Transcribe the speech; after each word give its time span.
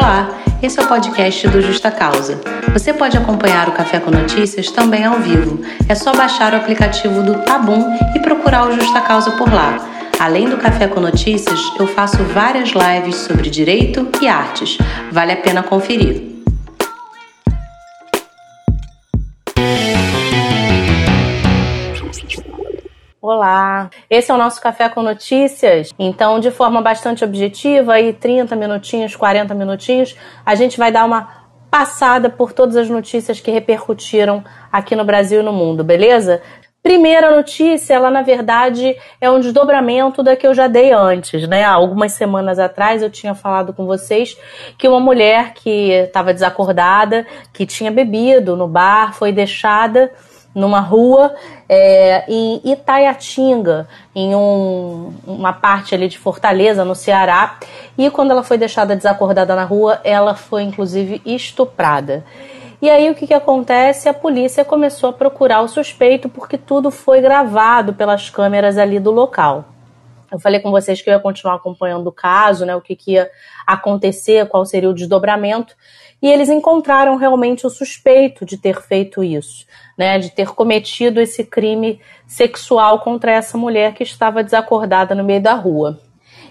Olá, 0.00 0.28
esse 0.62 0.78
é 0.78 0.82
o 0.84 0.86
podcast 0.86 1.48
do 1.48 1.60
Justa 1.60 1.90
Causa. 1.90 2.40
Você 2.72 2.92
pode 2.92 3.18
acompanhar 3.18 3.68
o 3.68 3.72
Café 3.72 3.98
com 3.98 4.12
Notícias 4.12 4.70
também 4.70 5.04
ao 5.04 5.18
vivo. 5.18 5.60
É 5.88 5.94
só 5.96 6.14
baixar 6.14 6.54
o 6.54 6.56
aplicativo 6.56 7.20
do 7.20 7.42
Tabum 7.42 7.98
e 8.14 8.20
procurar 8.20 8.68
o 8.68 8.72
Justa 8.72 9.00
Causa 9.00 9.32
por 9.32 9.52
lá. 9.52 9.76
Além 10.20 10.48
do 10.48 10.56
Café 10.56 10.86
com 10.86 11.00
Notícias, 11.00 11.60
eu 11.80 11.88
faço 11.88 12.18
várias 12.32 12.70
lives 12.70 13.16
sobre 13.16 13.50
direito 13.50 14.08
e 14.22 14.28
artes. 14.28 14.78
Vale 15.10 15.32
a 15.32 15.36
pena 15.36 15.64
conferir. 15.64 16.27
Olá, 23.30 23.90
esse 24.08 24.30
é 24.30 24.34
o 24.34 24.38
nosso 24.38 24.58
Café 24.58 24.88
com 24.88 25.02
Notícias. 25.02 25.90
Então, 25.98 26.40
de 26.40 26.50
forma 26.50 26.80
bastante 26.80 27.22
objetiva, 27.22 27.92
aí 27.92 28.14
30 28.14 28.56
minutinhos, 28.56 29.14
40 29.14 29.54
minutinhos, 29.54 30.16
a 30.46 30.54
gente 30.54 30.78
vai 30.78 30.90
dar 30.90 31.04
uma 31.04 31.28
passada 31.70 32.30
por 32.30 32.54
todas 32.54 32.74
as 32.74 32.88
notícias 32.88 33.38
que 33.38 33.50
repercutiram 33.50 34.42
aqui 34.72 34.96
no 34.96 35.04
Brasil 35.04 35.40
e 35.40 35.42
no 35.42 35.52
mundo, 35.52 35.84
beleza? 35.84 36.40
Primeira 36.82 37.30
notícia, 37.30 37.92
ela 37.92 38.10
na 38.10 38.22
verdade 38.22 38.96
é 39.20 39.30
um 39.30 39.40
desdobramento 39.40 40.22
da 40.22 40.34
que 40.34 40.46
eu 40.46 40.54
já 40.54 40.66
dei 40.66 40.90
antes, 40.90 41.46
né? 41.46 41.64
Algumas 41.64 42.12
semanas 42.12 42.58
atrás 42.58 43.02
eu 43.02 43.10
tinha 43.10 43.34
falado 43.34 43.74
com 43.74 43.84
vocês 43.84 44.38
que 44.78 44.88
uma 44.88 45.00
mulher 45.00 45.52
que 45.52 45.90
estava 45.90 46.32
desacordada, 46.32 47.26
que 47.52 47.66
tinha 47.66 47.90
bebido 47.90 48.56
no 48.56 48.66
bar, 48.66 49.12
foi 49.12 49.32
deixada 49.32 50.10
numa 50.54 50.80
rua 50.80 51.34
é, 51.68 52.24
em 52.28 52.60
Itaiatinga, 52.64 53.88
em 54.14 54.34
um, 54.34 55.12
uma 55.26 55.52
parte 55.52 55.94
ali 55.94 56.08
de 56.08 56.18
Fortaleza, 56.18 56.84
no 56.84 56.94
Ceará. 56.94 57.58
E 57.96 58.10
quando 58.10 58.30
ela 58.30 58.42
foi 58.42 58.58
deixada 58.58 58.96
desacordada 58.96 59.54
na 59.54 59.64
rua, 59.64 60.00
ela 60.02 60.34
foi 60.34 60.62
inclusive 60.62 61.22
estuprada. 61.24 62.24
E 62.80 62.88
aí 62.88 63.10
o 63.10 63.14
que, 63.14 63.26
que 63.26 63.34
acontece? 63.34 64.08
A 64.08 64.14
polícia 64.14 64.64
começou 64.64 65.10
a 65.10 65.12
procurar 65.12 65.62
o 65.62 65.68
suspeito 65.68 66.28
porque 66.28 66.56
tudo 66.56 66.90
foi 66.90 67.20
gravado 67.20 67.92
pelas 67.92 68.30
câmeras 68.30 68.78
ali 68.78 69.00
do 69.00 69.10
local. 69.10 69.64
Eu 70.30 70.38
falei 70.38 70.60
com 70.60 70.70
vocês 70.70 71.00
que 71.00 71.08
eu 71.08 71.14
ia 71.14 71.20
continuar 71.20 71.54
acompanhando 71.54 72.06
o 72.06 72.12
caso, 72.12 72.66
né, 72.66 72.76
o 72.76 72.80
que, 72.80 72.94
que 72.94 73.12
ia 73.12 73.30
acontecer, 73.66 74.46
qual 74.48 74.64
seria 74.64 74.90
o 74.90 74.94
desdobramento, 74.94 75.74
e 76.20 76.30
eles 76.30 76.48
encontraram 76.48 77.16
realmente 77.16 77.66
o 77.66 77.70
suspeito 77.70 78.44
de 78.44 78.56
ter 78.56 78.80
feito 78.82 79.22
isso, 79.22 79.66
né, 79.96 80.18
de 80.18 80.30
ter 80.30 80.48
cometido 80.48 81.20
esse 81.20 81.44
crime 81.44 82.00
sexual 82.26 83.00
contra 83.00 83.32
essa 83.32 83.56
mulher 83.56 83.94
que 83.94 84.02
estava 84.02 84.42
desacordada 84.42 85.14
no 85.14 85.24
meio 85.24 85.42
da 85.42 85.54
rua. 85.54 85.98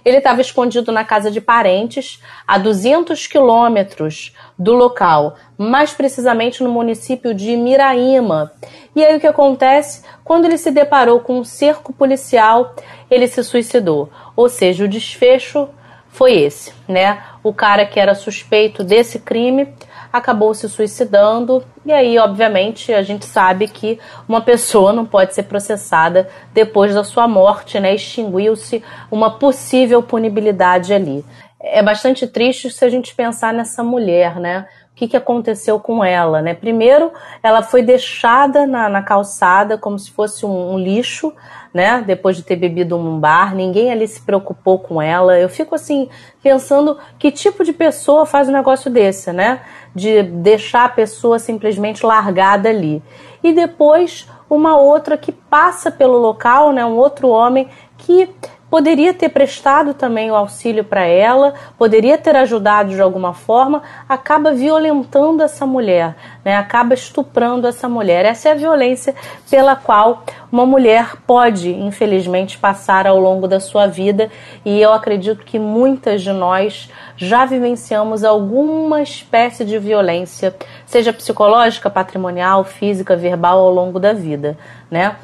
Ele 0.04 0.18
estava 0.18 0.42
escondido 0.42 0.92
na 0.92 1.04
casa 1.04 1.30
de 1.30 1.42
parentes, 1.42 2.22
a 2.48 2.58
200 2.58 3.28
quilômetros 3.28 4.34
do 4.58 4.74
local, 4.74 5.36
mais 5.58 5.94
precisamente 5.94 6.64
no 6.64 6.72
município 6.72 7.34
de 7.34 7.56
Miraíma. 7.56 8.52
E 8.96 9.04
aí 9.04 9.16
o 9.16 9.20
que 9.20 9.28
acontece? 9.28 10.04
Quando 10.24 10.46
ele 10.46 10.58
se 10.58 10.72
deparou 10.72 11.20
com 11.20 11.40
um 11.40 11.44
cerco 11.44 11.94
policial, 11.94 12.76
ele 13.10 13.28
se 13.28 13.44
suicidou. 13.44 14.10
Ou 14.36 14.50
seja, 14.50 14.86
o 14.86 14.88
desfecho 14.88 15.70
foi 16.10 16.34
esse, 16.34 16.74
né? 16.88 17.22
O 17.44 17.54
cara 17.54 17.86
que 17.86 18.00
era 18.00 18.16
suspeito 18.16 18.84
desse 18.84 19.20
crime 19.20 19.68
acabou 20.12 20.54
se 20.54 20.68
suicidando. 20.70 21.64
E 21.86 21.92
aí, 21.92 22.18
obviamente, 22.18 22.94
a 22.94 23.02
gente 23.02 23.26
sabe 23.26 23.68
que 23.68 24.00
uma 24.28 24.42
pessoa 24.42 24.94
não 24.94 25.06
pode 25.06 25.34
ser 25.34 25.44
processada 25.44 26.30
depois 26.54 26.94
da 26.94 27.04
sua 27.04 27.28
morte, 27.28 27.80
né? 27.80 27.94
Extinguiu-se 27.96 28.84
uma 29.12 29.32
possível 29.32 30.02
punibilidade 30.02 30.94
ali. 30.94 31.26
É 31.60 31.82
bastante 31.82 32.28
triste 32.28 32.70
se 32.70 32.86
a 32.86 32.90
gente 32.90 33.16
pensar 33.16 33.54
nessa 33.54 33.84
mulher, 33.84 34.40
né? 34.40 34.68
O 34.92 34.96
que, 34.98 35.08
que 35.08 35.18
aconteceu 35.18 35.80
com 35.80 36.04
ela, 36.04 36.42
né? 36.42 36.54
Primeiro, 36.54 37.12
ela 37.44 37.62
foi 37.62 37.84
deixada 37.84 38.66
na, 38.66 38.90
na 38.90 39.04
calçada 39.04 39.78
como 39.78 39.98
se 40.00 40.12
fosse 40.12 40.46
um, 40.46 40.74
um 40.74 40.80
lixo, 40.80 41.34
né? 41.74 42.04
Depois 42.06 42.36
de 42.36 42.44
ter 42.44 42.56
bebido 42.56 42.98
num 42.98 43.20
bar, 43.20 43.56
ninguém 43.56 43.92
ali 43.92 44.08
se 44.08 44.22
preocupou 44.22 44.80
com 44.80 45.02
ela. 45.02 45.38
Eu 45.38 45.50
fico 45.50 45.76
assim 45.76 46.10
pensando 46.42 46.98
que 47.18 47.32
tipo 47.32 47.64
de 47.64 47.74
pessoa 47.74 48.26
faz 48.26 48.50
um 48.50 48.54
negócio 48.54 48.90
desse, 48.90 49.32
né? 49.32 49.62
De 49.94 50.24
deixar 50.24 50.86
a 50.86 50.90
pessoa 50.90 51.40
simplesmente 51.40 52.06
largada 52.06 52.70
ali. 52.70 53.02
E 53.44 53.54
depois 53.54 54.28
uma 54.50 54.78
outra 54.78 55.18
que 55.18 55.32
passa 55.32 55.92
pelo 55.92 56.18
local, 56.18 56.72
né? 56.72 56.86
Um 56.86 56.96
outro 56.98 57.30
homem 57.30 57.68
que 57.98 58.30
poderia 58.70 59.14
ter 59.14 59.30
prestado 59.30 59.94
também 59.94 60.30
o 60.30 60.36
auxílio 60.36 60.84
para 60.84 61.06
ela, 61.06 61.54
poderia 61.78 62.18
ter 62.18 62.36
ajudado 62.36 62.90
de 62.90 63.02
alguma 63.02 63.34
forma, 63.34 63.82
acaba 64.08 64.52
violentando 64.52 65.42
essa 65.42 65.66
mulher, 65.66 66.16
né? 66.44 66.56
acaba 66.56 66.94
estuprando 66.94 67.68
essa 67.68 67.88
mulher. 67.88 68.26
Essa 68.26 68.50
é 68.50 68.52
a 68.52 68.56
violência 68.56 69.16
pela 69.50 69.76
qual 69.76 70.24
uma 70.52 70.66
mulher 70.66 71.16
pode, 71.26 71.72
infelizmente, 71.72 72.58
passar 72.58 73.08
ao 73.08 73.20
longo 73.20 73.48
da 73.48 73.60
sua 73.60 73.88
vida, 73.88 74.30
e 74.66 74.82
eu 74.82 74.94
acredito 74.94 75.46
que 75.46 75.60
muitas 75.60 76.22
de 76.22 76.32
nós 76.32 76.90
já 77.16 77.46
vivenciamos 77.46 78.24
alguma 78.24 79.02
espécie 79.02 79.66
de 79.66 79.80
violência, 79.80 80.56
seja 80.86 81.14
psicológica, 81.14 81.90
patrimonial, 81.90 82.64
física, 82.64 83.16
verbal 83.16 83.60
ao 83.60 83.74
longo 83.74 84.00
da 84.00 84.14
vida, 84.14 84.58
né? 84.90 85.16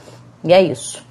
E 0.44 0.52
é 0.53 0.62
isso. 0.62 1.03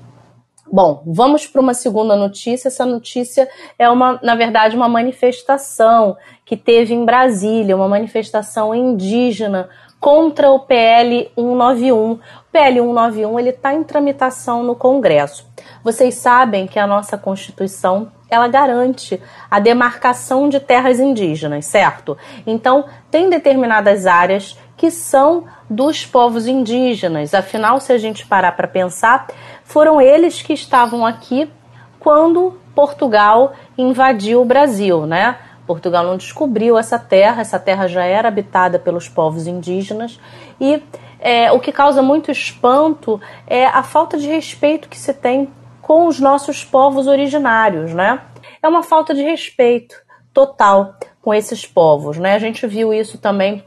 Bom, 0.75 1.03
vamos 1.05 1.47
para 1.47 1.61
uma 1.61 1.75
segunda 1.75 2.17
notícia. 2.17 2.69
Essa 2.69 2.87
notícia 2.87 3.47
é 3.79 3.91
uma, 3.91 4.19
na 4.23 4.35
verdade, 4.35 4.75
uma 4.75 4.89
manifestação 4.89 6.17
que 6.47 6.57
teve 6.57 6.95
em 6.95 7.05
Brasília, 7.05 7.77
uma 7.77 7.89
manifestação 7.89 8.75
indígena 8.75 9.69
contra 10.01 10.51
o 10.51 10.61
PL 10.61 11.31
191. 11.35 12.13
O 12.13 12.21
PL 12.51 12.81
191 12.81 13.39
ele 13.39 13.51
está 13.51 13.75
em 13.75 13.85
tramitação 13.85 14.63
no 14.63 14.75
Congresso. 14.75 15.47
Vocês 15.85 16.15
sabem 16.15 16.67
que 16.67 16.79
a 16.79 16.87
nossa 16.87 17.19
Constituição 17.19 18.11
ela 18.31 18.49
garante 18.49 19.21
a 19.51 19.61
demarcação 19.61 20.49
de 20.49 20.59
terras 20.59 20.99
indígenas, 20.99 21.67
certo? 21.67 22.17
Então, 22.47 22.87
tem 23.11 23.29
determinadas 23.29 24.07
áreas 24.07 24.57
que 24.77 24.91
são 24.91 25.45
dos 25.69 26.05
povos 26.05 26.47
indígenas. 26.47 27.35
Afinal, 27.35 27.81
se 27.81 27.93
a 27.93 27.99
gente 27.99 28.27
parar 28.27 28.53
para 28.53 28.69
pensar, 28.69 29.29
foram 29.65 30.01
eles 30.01 30.43
que 30.43 30.53
estavam 30.53 31.07
aqui 31.07 31.51
quando 31.99 32.59
Portugal 32.75 33.53
invadiu 33.79 34.43
o 34.43 34.45
Brasil, 34.45 35.07
né? 35.07 35.39
Portugal 35.67 36.05
não 36.05 36.17
descobriu 36.17 36.77
essa 36.77 36.99
terra, 36.99 37.41
essa 37.41 37.59
terra 37.59 37.87
já 37.87 38.05
era 38.05 38.29
habitada 38.29 38.79
pelos 38.79 39.09
povos 39.09 39.47
indígenas 39.47 40.19
e 40.61 40.83
é, 41.21 41.53
o 41.53 41.61
que 41.61 41.71
causa 41.71 42.03
muito 42.03 42.33
espanto 42.33 43.21
é 43.47 43.65
a 43.67 43.83
falta 43.83 44.19
de 44.19 44.27
respeito 44.27 44.89
que 44.89 44.99
se 44.99 45.15
tem 45.15 45.49
com 45.81 46.07
os 46.09 46.19
nossos 46.19 46.65
povos 46.65 47.07
originários, 47.07 47.95
né? 47.95 48.21
É 48.61 48.69
uma 48.69 48.83
falta 48.83 49.15
de 49.15 49.23
respeito 49.23 49.95
total 50.35 50.97
com 51.21 51.33
esses 51.33 51.65
povos, 51.65 52.19
né? 52.19 52.35
A 52.35 52.39
gente 52.39 52.67
viu 52.67 52.93
isso 52.93 53.19
também 53.19 53.65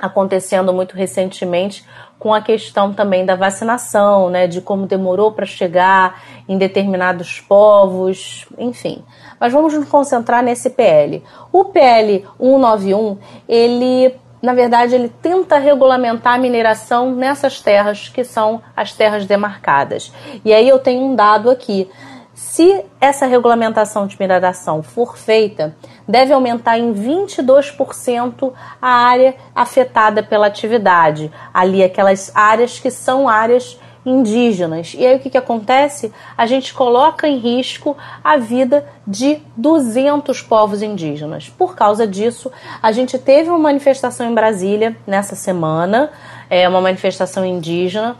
acontecendo 0.00 0.72
muito 0.72 0.96
recentemente 0.96 1.84
com 2.18 2.34
a 2.34 2.42
questão 2.42 2.92
também 2.92 3.24
da 3.24 3.34
vacinação, 3.34 4.28
né, 4.28 4.46
de 4.46 4.60
como 4.60 4.86
demorou 4.86 5.32
para 5.32 5.46
chegar 5.46 6.22
em 6.48 6.58
determinados 6.58 7.40
povos, 7.40 8.46
enfim. 8.58 9.02
Mas 9.38 9.52
vamos 9.52 9.72
nos 9.72 9.88
concentrar 9.88 10.42
nesse 10.42 10.70
PL. 10.70 11.22
O 11.50 11.64
PL 11.64 12.26
191, 12.38 13.18
ele 13.48 14.14
na 14.42 14.54
verdade, 14.54 14.94
ele 14.94 15.10
tenta 15.20 15.58
regulamentar 15.58 16.34
a 16.34 16.38
mineração 16.38 17.14
nessas 17.14 17.60
terras 17.60 18.08
que 18.08 18.24
são 18.24 18.62
as 18.74 18.94
terras 18.94 19.26
demarcadas. 19.26 20.10
E 20.42 20.54
aí 20.54 20.66
eu 20.66 20.78
tenho 20.78 21.02
um 21.02 21.14
dado 21.14 21.50
aqui. 21.50 21.90
Se 22.40 22.86
essa 22.98 23.26
regulamentação 23.26 24.06
de 24.06 24.16
mineração 24.18 24.82
for 24.82 25.18
feita, 25.18 25.76
deve 26.08 26.32
aumentar 26.32 26.78
em 26.78 26.94
22% 26.94 28.50
a 28.80 28.88
área 28.88 29.34
afetada 29.54 30.22
pela 30.22 30.46
atividade, 30.46 31.30
ali 31.52 31.84
aquelas 31.84 32.32
áreas 32.34 32.78
que 32.80 32.90
são 32.90 33.28
áreas 33.28 33.78
indígenas. 34.06 34.94
E 34.96 35.06
aí 35.06 35.16
o 35.16 35.20
que, 35.20 35.28
que 35.28 35.36
acontece? 35.36 36.10
A 36.34 36.46
gente 36.46 36.72
coloca 36.72 37.28
em 37.28 37.36
risco 37.36 37.94
a 38.24 38.38
vida 38.38 38.88
de 39.06 39.42
200 39.54 40.40
povos 40.40 40.80
indígenas. 40.80 41.50
Por 41.50 41.74
causa 41.74 42.06
disso, 42.06 42.50
a 42.82 42.90
gente 42.90 43.18
teve 43.18 43.50
uma 43.50 43.58
manifestação 43.58 44.26
em 44.26 44.34
Brasília 44.34 44.96
nessa 45.06 45.36
semana, 45.36 46.10
é 46.48 46.66
uma 46.66 46.80
manifestação 46.80 47.44
indígena 47.44 48.16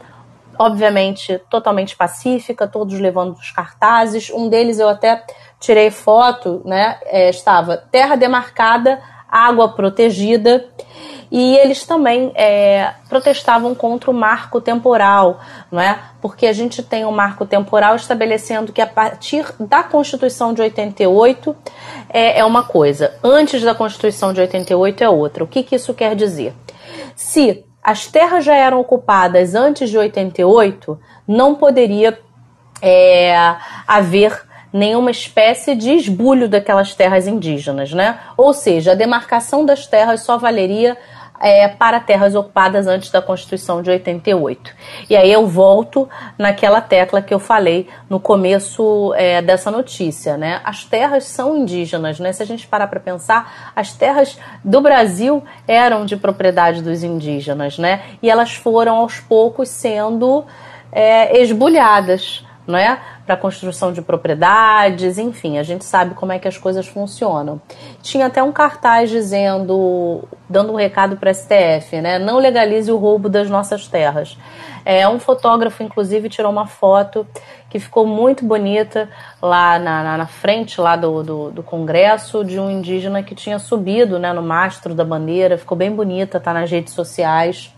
obviamente 0.60 1.40
totalmente 1.48 1.96
pacífica, 1.96 2.68
todos 2.68 3.00
levando 3.00 3.32
os 3.32 3.50
cartazes. 3.50 4.28
Um 4.28 4.50
deles 4.50 4.78
eu 4.78 4.90
até 4.90 5.24
tirei 5.58 5.90
foto, 5.90 6.60
né? 6.66 6.98
É, 7.06 7.30
estava 7.30 7.78
terra 7.78 8.14
demarcada, 8.14 9.00
água 9.26 9.70
protegida. 9.70 10.66
e 11.32 11.56
eles 11.56 11.86
também 11.86 12.30
é, 12.34 12.92
protestavam 13.08 13.74
contra 13.74 14.10
o 14.10 14.14
marco 14.14 14.60
temporal, 14.60 15.40
não 15.72 15.80
é? 15.80 15.98
Porque 16.20 16.46
a 16.46 16.52
gente 16.52 16.82
tem 16.82 17.06
um 17.06 17.12
marco 17.12 17.46
temporal 17.46 17.96
estabelecendo 17.96 18.70
que 18.70 18.82
a 18.82 18.86
partir 18.86 19.46
da 19.58 19.82
Constituição 19.82 20.52
de 20.52 20.60
88 20.60 21.56
é, 22.10 22.40
é 22.40 22.44
uma 22.44 22.64
coisa, 22.64 23.14
antes 23.24 23.62
da 23.62 23.74
Constituição 23.74 24.34
de 24.34 24.42
88 24.42 25.04
é 25.04 25.08
outra. 25.08 25.42
O 25.42 25.46
que, 25.46 25.62
que 25.62 25.76
isso 25.76 25.94
quer 25.94 26.14
dizer? 26.14 26.52
Se 27.14 27.64
as 27.82 28.06
terras 28.06 28.44
já 28.44 28.54
eram 28.54 28.80
ocupadas 28.80 29.54
antes 29.54 29.90
de 29.90 29.96
88, 29.96 30.98
não 31.26 31.54
poderia 31.54 32.18
é, 32.82 33.34
haver 33.86 34.42
nenhuma 34.72 35.10
espécie 35.10 35.74
de 35.74 35.90
esbulho 35.92 36.48
daquelas 36.48 36.94
terras 36.94 37.26
indígenas, 37.26 37.92
né? 37.92 38.20
Ou 38.36 38.52
seja, 38.52 38.92
a 38.92 38.94
demarcação 38.94 39.64
das 39.64 39.86
terras 39.86 40.22
só 40.22 40.38
valeria 40.38 40.96
é, 41.40 41.66
para 41.66 41.98
terras 41.98 42.34
ocupadas 42.34 42.86
antes 42.86 43.10
da 43.10 43.22
Constituição 43.22 43.82
de 43.82 43.90
88. 43.90 44.72
E 45.08 45.16
aí 45.16 45.32
eu 45.32 45.46
volto 45.46 46.08
naquela 46.36 46.80
tecla 46.80 47.22
que 47.22 47.32
eu 47.32 47.38
falei 47.38 47.88
no 48.08 48.20
começo 48.20 49.14
é, 49.16 49.40
dessa 49.40 49.70
notícia, 49.70 50.36
né? 50.36 50.60
As 50.62 50.84
terras 50.84 51.24
são 51.24 51.56
indígenas, 51.56 52.20
né? 52.20 52.32
Se 52.32 52.42
a 52.42 52.46
gente 52.46 52.66
parar 52.66 52.88
para 52.88 53.00
pensar, 53.00 53.72
as 53.74 53.94
terras 53.94 54.38
do 54.62 54.80
Brasil 54.80 55.42
eram 55.66 56.04
de 56.04 56.16
propriedade 56.16 56.82
dos 56.82 57.02
indígenas, 57.02 57.78
né? 57.78 58.02
E 58.22 58.28
elas 58.28 58.54
foram 58.54 58.96
aos 58.96 59.18
poucos 59.18 59.70
sendo 59.70 60.44
é, 60.92 61.40
esbulhadas 61.40 62.44
é? 62.76 63.00
Para 63.26 63.36
construção 63.36 63.92
de 63.92 64.02
propriedades, 64.02 65.18
enfim, 65.18 65.58
a 65.58 65.62
gente 65.62 65.84
sabe 65.84 66.14
como 66.14 66.32
é 66.32 66.38
que 66.38 66.48
as 66.48 66.58
coisas 66.58 66.86
funcionam. 66.86 67.60
Tinha 68.02 68.26
até 68.26 68.42
um 68.42 68.52
cartaz 68.52 69.10
dizendo, 69.10 70.24
dando 70.48 70.72
um 70.72 70.76
recado 70.76 71.16
para 71.16 71.32
STF, 71.32 72.00
né? 72.00 72.18
Não 72.18 72.38
legalize 72.38 72.90
o 72.90 72.96
roubo 72.96 73.28
das 73.28 73.48
nossas 73.48 73.86
terras. 73.86 74.36
É, 74.84 75.06
um 75.08 75.18
fotógrafo, 75.18 75.82
inclusive, 75.82 76.28
tirou 76.28 76.50
uma 76.50 76.66
foto 76.66 77.26
que 77.68 77.78
ficou 77.78 78.06
muito 78.06 78.44
bonita 78.44 79.08
lá 79.40 79.78
na, 79.78 80.02
na, 80.02 80.18
na 80.18 80.26
frente 80.26 80.80
lá 80.80 80.96
do, 80.96 81.22
do, 81.22 81.50
do, 81.50 81.62
Congresso 81.62 82.44
de 82.44 82.58
um 82.58 82.70
indígena 82.70 83.22
que 83.22 83.34
tinha 83.34 83.58
subido 83.58 84.18
né, 84.18 84.32
no 84.32 84.42
mastro 84.42 84.94
da 84.94 85.04
bandeira. 85.04 85.56
Ficou 85.56 85.76
bem 85.76 85.90
bonita, 85.90 86.40
tá 86.40 86.52
nas 86.52 86.70
redes 86.70 86.92
sociais. 86.94 87.72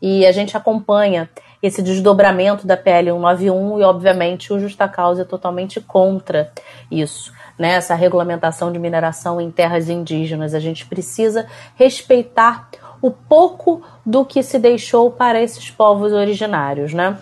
E 0.00 0.26
a 0.26 0.32
gente 0.32 0.56
acompanha 0.56 1.28
esse 1.62 1.80
desdobramento 1.80 2.66
da 2.66 2.76
PL 2.76 3.12
191 3.12 3.78
e, 3.78 3.82
obviamente, 3.84 4.52
o 4.52 4.58
Justa 4.58 4.88
Causa 4.88 5.22
é 5.22 5.24
totalmente 5.24 5.80
contra 5.80 6.50
isso. 6.90 7.32
Né, 7.58 7.74
essa 7.74 7.94
regulamentação 7.94 8.72
de 8.72 8.78
mineração 8.78 9.40
em 9.40 9.50
terras 9.50 9.88
indígenas. 9.88 10.54
A 10.54 10.58
gente 10.58 10.86
precisa 10.86 11.46
respeitar 11.76 12.68
o 13.00 13.10
pouco 13.10 13.82
do 14.06 14.24
que 14.24 14.42
se 14.42 14.58
deixou 14.58 15.10
para 15.10 15.40
esses 15.40 15.70
povos 15.70 16.12
originários. 16.12 16.94
Né? 16.94 17.16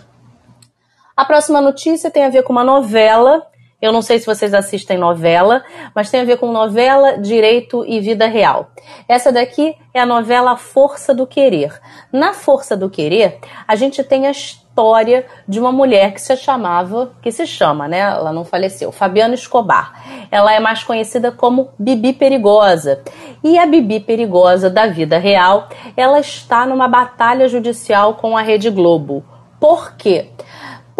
A 1.15 1.25
próxima 1.25 1.59
notícia 1.59 2.09
tem 2.09 2.23
a 2.23 2.29
ver 2.29 2.43
com 2.43 2.53
uma 2.53 2.63
novela 2.63 3.45
eu 3.81 3.91
não 3.91 4.01
sei 4.01 4.19
se 4.19 4.27
vocês 4.27 4.53
assistem 4.53 4.97
novela, 4.97 5.63
mas 5.95 6.11
tem 6.11 6.21
a 6.21 6.25
ver 6.25 6.37
com 6.37 6.51
novela, 6.51 7.17
direito 7.17 7.83
e 7.87 7.99
vida 7.99 8.27
real. 8.27 8.69
Essa 9.07 9.31
daqui 9.31 9.75
é 9.91 9.99
a 9.99 10.05
novela 10.05 10.55
Força 10.55 11.15
do 11.15 11.25
Querer. 11.25 11.81
Na 12.11 12.31
Força 12.33 12.77
do 12.77 12.89
Querer, 12.89 13.39
a 13.67 13.75
gente 13.75 14.03
tem 14.03 14.27
a 14.27 14.31
história 14.31 15.25
de 15.47 15.59
uma 15.59 15.71
mulher 15.71 16.13
que 16.13 16.21
se 16.21 16.37
chamava, 16.37 17.11
que 17.23 17.31
se 17.31 17.47
chama, 17.47 17.87
né? 17.87 17.99
Ela 17.99 18.31
não 18.31 18.45
faleceu, 18.45 18.91
Fabiana 18.91 19.33
Escobar. 19.33 20.27
Ela 20.29 20.53
é 20.53 20.59
mais 20.59 20.83
conhecida 20.83 21.31
como 21.31 21.69
Bibi 21.79 22.13
Perigosa. 22.13 23.01
E 23.43 23.57
a 23.57 23.65
Bibi 23.65 23.99
Perigosa 23.99 24.69
da 24.69 24.85
vida 24.85 25.17
real, 25.17 25.69
ela 25.97 26.19
está 26.19 26.67
numa 26.67 26.87
batalha 26.87 27.47
judicial 27.47 28.13
com 28.13 28.37
a 28.37 28.41
Rede 28.43 28.69
Globo. 28.69 29.25
Por 29.59 29.95
quê? 29.95 30.29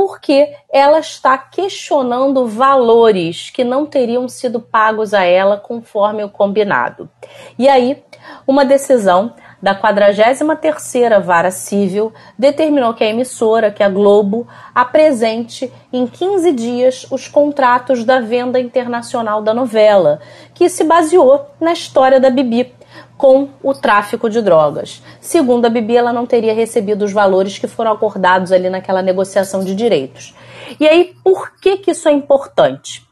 Porque 0.02 0.52
ela 0.74 0.98
está 0.98 1.38
questionando 1.38 2.48
valores 2.48 3.52
que 3.52 3.64
não 3.64 3.86
teriam 3.86 4.28
sido 4.28 4.60
pagos 4.60 5.14
a 5.14 5.24
ela 5.24 5.58
conforme 5.58 6.24
o 6.24 6.30
combinado. 6.30 7.08
E 7.56 7.70
aí, 7.70 8.04
uma 8.48 8.66
decisão 8.66 9.36
da 9.62 9.80
43ª 9.80 11.22
Vara 11.22 11.52
Civil 11.52 12.12
determinou 12.36 12.96
que 12.96 13.04
a 13.04 13.10
emissora, 13.12 13.70
que 13.70 13.84
é 13.84 13.86
a 13.86 13.90
Globo, 13.90 14.48
apresente 14.74 15.72
em 15.94 16.08
15 16.08 16.52
dias 16.52 17.06
os 17.12 17.28
contratos 17.28 18.04
da 18.04 18.20
venda 18.20 18.60
internacional 18.60 19.44
da 19.44 19.54
novela, 19.54 20.20
que 20.56 20.68
se 20.68 20.84
baseou 20.84 21.46
na 21.60 21.74
história 21.74 22.20
da 22.20 22.32
Bibi, 22.32 22.74
com 23.22 23.50
o 23.62 23.72
tráfico 23.72 24.28
de 24.28 24.42
drogas. 24.42 25.04
Segundo 25.20 25.68
a 25.68 25.70
Bibi, 25.70 25.96
ela 25.96 26.12
não 26.12 26.26
teria 26.26 26.56
recebido 26.56 27.06
os 27.06 27.14
valores 27.14 27.60
que 27.60 27.68
foram 27.68 27.92
acordados 27.92 28.52
ali 28.52 28.68
naquela 28.68 29.04
negociação 29.04 29.64
de 29.64 29.76
direitos. 29.76 30.34
E 30.80 30.88
aí, 30.88 31.14
por 31.24 31.56
que, 31.60 31.78
que 31.78 31.92
isso 31.92 32.10
é 32.10 32.12
importante? 32.12 33.08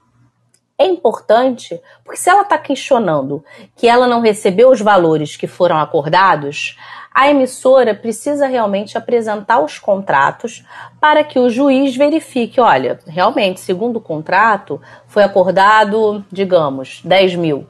É 0.80 0.88
importante 0.88 1.80
porque 2.04 2.20
se 2.20 2.28
ela 2.28 2.42
está 2.42 2.58
questionando 2.58 3.46
que 3.76 3.88
ela 3.88 4.08
não 4.08 4.20
recebeu 4.20 4.72
os 4.72 4.82
valores 4.82 5.38
que 5.38 5.46
foram 5.46 5.78
acordados, 5.78 6.76
a 7.14 7.30
emissora 7.30 7.94
precisa 7.94 8.48
realmente 8.48 8.98
apresentar 8.98 9.60
os 9.60 9.78
contratos 9.78 10.66
para 11.00 11.24
que 11.24 11.38
o 11.38 11.52
juiz 11.52 11.96
verifique, 11.96 12.60
olha, 12.60 13.00
realmente, 13.06 13.60
segundo 13.60 13.98
o 13.98 14.02
contrato, 14.02 14.82
foi 15.06 15.22
acordado, 15.22 16.26
digamos, 16.32 17.00
10 17.06 17.36
mil. 17.36 17.68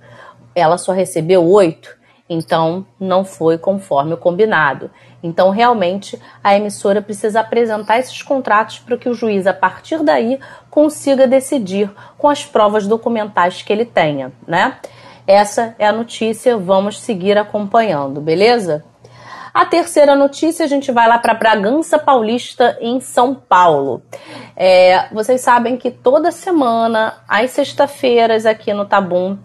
Ela 0.55 0.77
só 0.77 0.93
recebeu 0.93 1.45
8. 1.45 1.98
Então, 2.29 2.85
não 2.99 3.25
foi 3.25 3.57
conforme 3.57 4.13
o 4.13 4.17
combinado. 4.17 4.91
Então, 5.23 5.49
realmente, 5.49 6.21
a 6.43 6.55
emissora 6.55 7.01
precisa 7.01 7.39
apresentar 7.39 7.97
esses 7.97 8.21
contratos 8.21 8.77
para 8.79 8.97
que 8.97 9.09
o 9.09 9.13
juiz, 9.15 9.47
a 9.47 9.53
partir 9.53 10.03
daí, 10.03 10.39
consiga 10.69 11.27
decidir 11.27 11.89
com 12.17 12.29
as 12.29 12.45
provas 12.45 12.85
documentais 12.85 13.63
que 13.63 13.73
ele 13.73 13.85
tenha, 13.85 14.31
né? 14.47 14.77
Essa 15.25 15.75
é 15.79 15.87
a 15.87 15.91
notícia, 15.91 16.57
vamos 16.57 16.99
seguir 16.99 17.37
acompanhando, 17.37 18.21
beleza? 18.21 18.85
A 19.53 19.65
terceira 19.65 20.15
notícia, 20.15 20.63
a 20.63 20.67
gente 20.67 20.91
vai 20.91 21.07
lá 21.07 21.17
para 21.17 21.33
Bragança 21.33 21.97
Paulista, 21.97 22.77
em 22.79 22.99
São 22.99 23.33
Paulo. 23.33 24.01
É, 24.55 25.07
vocês 25.11 25.41
sabem 25.41 25.75
que 25.75 25.89
toda 25.89 26.31
semana, 26.31 27.17
às 27.27 27.51
sexta-feiras, 27.51 28.45
aqui 28.45 28.73
no 28.73 28.85
Tabum, 28.85 29.37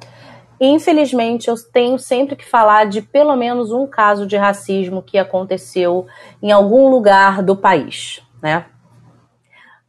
Infelizmente, 0.65 1.49
eu 1.49 1.55
tenho 1.73 1.99
sempre 1.99 2.37
que 2.37 2.45
falar 2.45 2.87
de 2.87 3.03
pelo 3.03 3.37
menos 3.37 3.71
um 3.71 3.87
caso 3.87 4.27
de 4.27 4.37
racismo 4.37 5.03
que 5.03 5.19
aconteceu 5.19 6.07
em 6.43 6.51
algum 6.51 6.89
lugar 6.89 7.43
do 7.43 7.55
país, 7.55 8.23
né? 8.43 8.67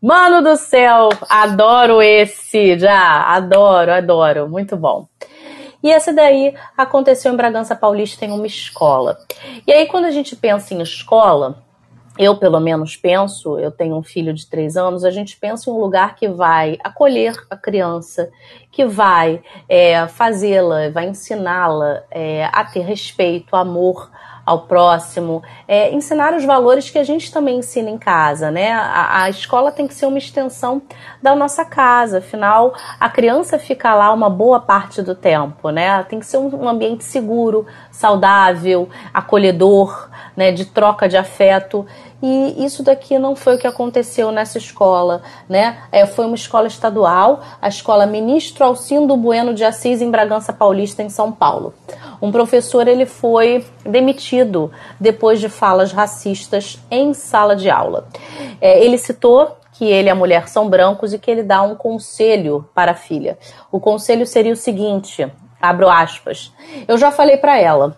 Mano 0.01 0.41
do 0.43 0.55
céu, 0.55 1.09
adoro 1.29 2.01
esse 2.01 2.77
já, 2.77 3.23
adoro, 3.23 3.91
adoro, 3.91 4.49
muito 4.49 4.75
bom. 4.75 5.07
E 5.81 5.91
essa 5.91 6.11
daí 6.11 6.53
aconteceu 6.75 7.31
em 7.31 7.37
Bragança 7.37 7.75
Paulista 7.75 8.25
em 8.25 8.31
uma 8.31 8.45
escola. 8.45 9.17
E 9.65 9.71
aí, 9.71 9.87
quando 9.87 10.05
a 10.05 10.11
gente 10.11 10.35
pensa 10.35 10.73
em 10.73 10.81
escola, 10.81 11.63
eu 12.17 12.37
pelo 12.37 12.59
menos 12.59 12.95
penso, 12.95 13.59
eu 13.59 13.71
tenho 13.71 13.95
um 13.95 14.03
filho 14.03 14.33
de 14.33 14.47
três 14.47 14.77
anos, 14.77 15.03
a 15.03 15.11
gente 15.11 15.37
pensa 15.37 15.69
em 15.69 15.73
um 15.73 15.79
lugar 15.79 16.15
que 16.15 16.27
vai 16.27 16.77
acolher 16.83 17.35
a 17.49 17.57
criança, 17.57 18.29
que 18.71 18.85
vai 18.85 19.41
é, 19.67 20.07
fazê-la, 20.07 20.89
vai 20.89 21.07
ensiná-la 21.07 22.03
é, 22.09 22.45
a 22.51 22.63
ter 22.63 22.81
respeito, 22.81 23.55
amor 23.55 24.09
ao 24.45 24.61
próximo, 24.67 25.41
é, 25.67 25.91
ensinar 25.91 26.35
os 26.35 26.45
valores 26.45 26.89
que 26.89 26.99
a 26.99 27.03
gente 27.03 27.31
também 27.31 27.57
ensina 27.57 27.89
em 27.89 27.97
casa, 27.97 28.51
né? 28.51 28.71
A, 28.71 29.23
a, 29.23 29.29
escola 29.29 29.71
tem 29.71 29.87
que 29.87 29.93
ser 29.93 30.05
uma 30.05 30.19
extensão 30.19 30.83
da 31.19 31.35
nossa 31.35 31.65
casa, 31.65 32.19
afinal, 32.19 32.75
a 32.99 33.09
criança 33.09 33.57
fica 33.57 33.95
lá 33.95 34.13
uma 34.13 34.29
boa 34.29 34.59
parte 34.59 35.01
do 35.01 35.15
tempo, 35.15 35.71
né? 35.71 36.03
Tem 36.03 36.19
que 36.19 36.27
ser 36.27 36.37
um, 36.37 36.63
um 36.63 36.69
ambiente 36.69 37.03
seguro, 37.03 37.65
saudável, 37.89 38.87
acolhedor, 39.11 40.09
né? 40.37 40.51
De 40.51 40.65
troca 40.65 41.09
de 41.09 41.17
afeto 41.17 41.85
e 42.21 42.65
isso 42.65 42.81
daqui 42.81 43.19
não 43.19 43.35
foi 43.35 43.55
o 43.55 43.59
que 43.59 43.67
aconteceu 43.67 44.31
nessa 44.31 44.57
escola, 44.57 45.21
né? 45.49 45.77
É, 45.91 46.05
foi 46.05 46.25
uma 46.25 46.35
escola 46.35 46.67
estadual, 46.67 47.41
a 47.61 47.67
escola 47.67 48.05
Ministro 48.05 48.63
Alcindo 48.63 49.15
Bueno 49.17 49.53
de 49.53 49.63
Assis, 49.63 50.01
em 50.01 50.09
Bragança 50.09 50.53
Paulista, 50.53 51.03
em 51.03 51.09
São 51.09 51.31
Paulo. 51.31 51.73
Um 52.21 52.31
professor 52.31 52.87
ele 52.87 53.05
foi 53.05 53.65
demitido 53.83 54.71
depois 54.99 55.39
de 55.39 55.49
falas 55.49 55.91
racistas 55.91 56.79
em 56.89 57.13
sala 57.13 57.55
de 57.55 57.69
aula. 57.69 58.07
É, 58.61 58.83
ele 58.83 58.97
citou 58.97 59.57
que 59.73 59.85
ele 59.85 60.07
e 60.07 60.11
a 60.11 60.15
mulher 60.15 60.47
são 60.47 60.69
brancos 60.69 61.13
e 61.13 61.19
que 61.19 61.29
ele 61.29 61.43
dá 61.43 61.61
um 61.61 61.75
conselho 61.75 62.67
para 62.73 62.91
a 62.91 62.95
filha. 62.95 63.37
O 63.71 63.79
conselho 63.79 64.25
seria 64.25 64.53
o 64.53 64.57
seguinte: 64.57 65.29
abro 65.61 65.89
aspas. 65.89 66.53
Eu 66.87 66.97
já 66.97 67.11
falei 67.11 67.37
para 67.37 67.59
ela 67.59 67.97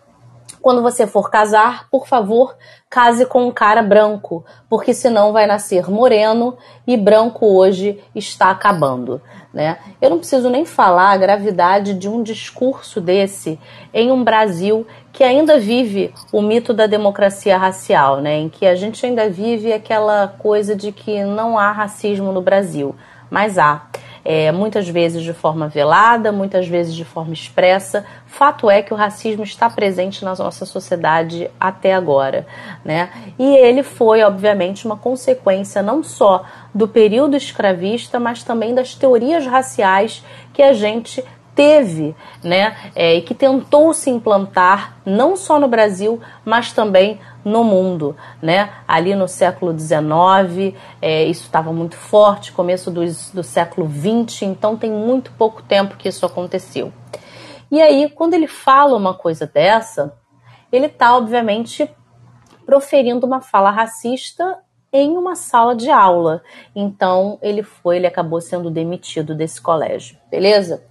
quando 0.61 0.81
você 0.81 1.07
for 1.07 1.29
casar, 1.29 1.87
por 1.89 2.07
favor, 2.07 2.55
case 2.89 3.25
com 3.25 3.47
um 3.47 3.51
cara 3.51 3.81
branco, 3.81 4.45
porque 4.69 4.93
senão 4.93 5.31
vai 5.31 5.45
nascer 5.45 5.89
moreno 5.89 6.57
e 6.85 6.97
branco 6.97 7.45
hoje 7.45 7.99
está 8.15 8.49
acabando. 8.49 9.21
Né? 9.53 9.77
Eu 10.01 10.09
não 10.09 10.17
preciso 10.17 10.49
nem 10.49 10.65
falar 10.65 11.11
a 11.11 11.17
gravidade 11.17 11.93
de 11.93 12.07
um 12.07 12.21
discurso 12.21 13.01
desse 13.01 13.59
em 13.93 14.11
um 14.11 14.23
Brasil 14.23 14.85
que 15.11 15.23
ainda 15.23 15.59
vive 15.59 16.13
o 16.31 16.41
mito 16.41 16.73
da 16.73 16.85
democracia 16.85 17.57
racial, 17.57 18.21
né? 18.21 18.37
em 18.37 18.49
que 18.49 18.65
a 18.65 18.75
gente 18.75 19.05
ainda 19.05 19.29
vive 19.29 19.73
aquela 19.73 20.27
coisa 20.27 20.75
de 20.75 20.91
que 20.91 21.23
não 21.23 21.57
há 21.57 21.71
racismo 21.71 22.31
no 22.31 22.41
Brasil, 22.41 22.95
mas 23.29 23.57
há 23.57 23.87
é, 24.29 24.51
muitas 24.51 24.89
vezes 24.89 25.23
de 25.23 25.31
forma 25.31 25.69
velada, 25.69 26.33
muitas 26.33 26.67
vezes 26.67 26.93
de 26.93 27.05
forma 27.05 27.31
expressa. 27.33 28.05
Fato 28.25 28.69
é 28.69 28.81
que 28.81 28.93
o 28.93 28.97
racismo 28.97 29.41
está 29.41 29.69
presente 29.69 30.25
na 30.25 30.35
nossa 30.35 30.65
sociedade 30.65 31.49
até 31.57 31.93
agora, 31.93 32.45
né? 32.83 33.09
E 33.39 33.55
ele 33.55 33.83
foi, 33.83 34.21
obviamente, 34.23 34.85
uma 34.85 34.97
consequência 34.97 35.81
não 35.81 36.03
só 36.03 36.43
do 36.75 36.89
período 36.89 37.37
escravista, 37.37 38.19
mas 38.19 38.43
também 38.43 38.75
das 38.75 38.93
teorias 38.93 39.45
raciais 39.47 40.21
que 40.51 40.61
a 40.61 40.73
gente 40.73 41.23
teve, 41.57 42.15
né, 42.43 42.77
é, 42.95 43.15
e 43.15 43.21
que 43.23 43.33
tentou 43.33 43.91
se 43.91 44.11
implantar 44.11 44.99
não 45.03 45.35
só 45.35 45.59
no 45.59 45.67
Brasil, 45.67 46.21
mas 46.45 46.71
também 46.71 47.19
no 47.43 47.63
mundo, 47.63 48.15
né? 48.41 48.69
Ali 48.87 49.15
no 49.15 49.27
século 49.27 49.77
XIX, 49.77 50.75
é, 51.01 51.23
isso 51.23 51.43
estava 51.43 51.73
muito 51.73 51.95
forte, 51.95 52.51
começo 52.51 52.91
do, 52.91 53.01
do 53.33 53.41
século 53.41 53.89
XX, 53.89 54.43
então 54.43 54.77
tem 54.77 54.91
muito 54.91 55.31
pouco 55.31 55.63
tempo 55.63 55.97
que 55.97 56.07
isso 56.07 56.25
aconteceu. 56.25 56.93
E 57.71 57.81
aí, 57.81 58.09
quando 58.09 58.35
ele 58.35 58.47
fala 58.47 58.95
uma 58.95 59.13
coisa 59.13 59.47
dessa, 59.47 60.13
ele 60.71 60.85
está, 60.85 61.17
obviamente, 61.17 61.89
proferindo 62.65 63.25
uma 63.25 63.41
fala 63.41 63.71
racista 63.71 64.59
em 64.91 65.17
uma 65.17 65.35
sala 65.35 65.75
de 65.75 65.89
aula. 65.89 66.41
Então 66.75 67.37
ele 67.41 67.63
foi, 67.63 67.97
ele 67.97 68.07
acabou 68.07 68.39
sendo 68.41 68.69
demitido 68.69 69.35
desse 69.35 69.61
colégio, 69.61 70.17
beleza? 70.31 70.83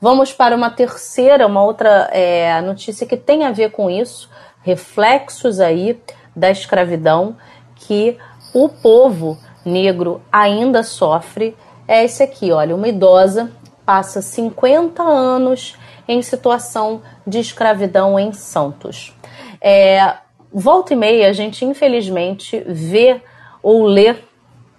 Vamos 0.00 0.32
para 0.32 0.56
uma 0.56 0.70
terceira, 0.70 1.46
uma 1.46 1.62
outra 1.62 2.08
é, 2.12 2.60
notícia 2.60 3.06
que 3.06 3.16
tem 3.16 3.44
a 3.44 3.52
ver 3.52 3.70
com 3.70 3.88
isso, 3.90 4.30
reflexos 4.62 5.60
aí 5.60 6.00
da 6.34 6.50
escravidão 6.50 7.36
que 7.76 8.18
o 8.52 8.68
povo 8.68 9.38
negro 9.64 10.20
ainda 10.30 10.82
sofre. 10.82 11.56
É 11.88 12.04
esse 12.04 12.22
aqui, 12.22 12.52
olha, 12.52 12.74
uma 12.74 12.88
idosa 12.88 13.50
passa 13.84 14.20
50 14.20 15.02
anos 15.02 15.76
em 16.08 16.20
situação 16.22 17.02
de 17.26 17.38
escravidão 17.38 18.18
em 18.18 18.32
Santos. 18.32 19.14
É, 19.60 20.16
volta 20.52 20.92
e 20.92 20.96
meia, 20.96 21.28
a 21.28 21.32
gente 21.32 21.64
infelizmente 21.64 22.62
vê 22.66 23.20
ou 23.66 23.84
ler 23.84 24.22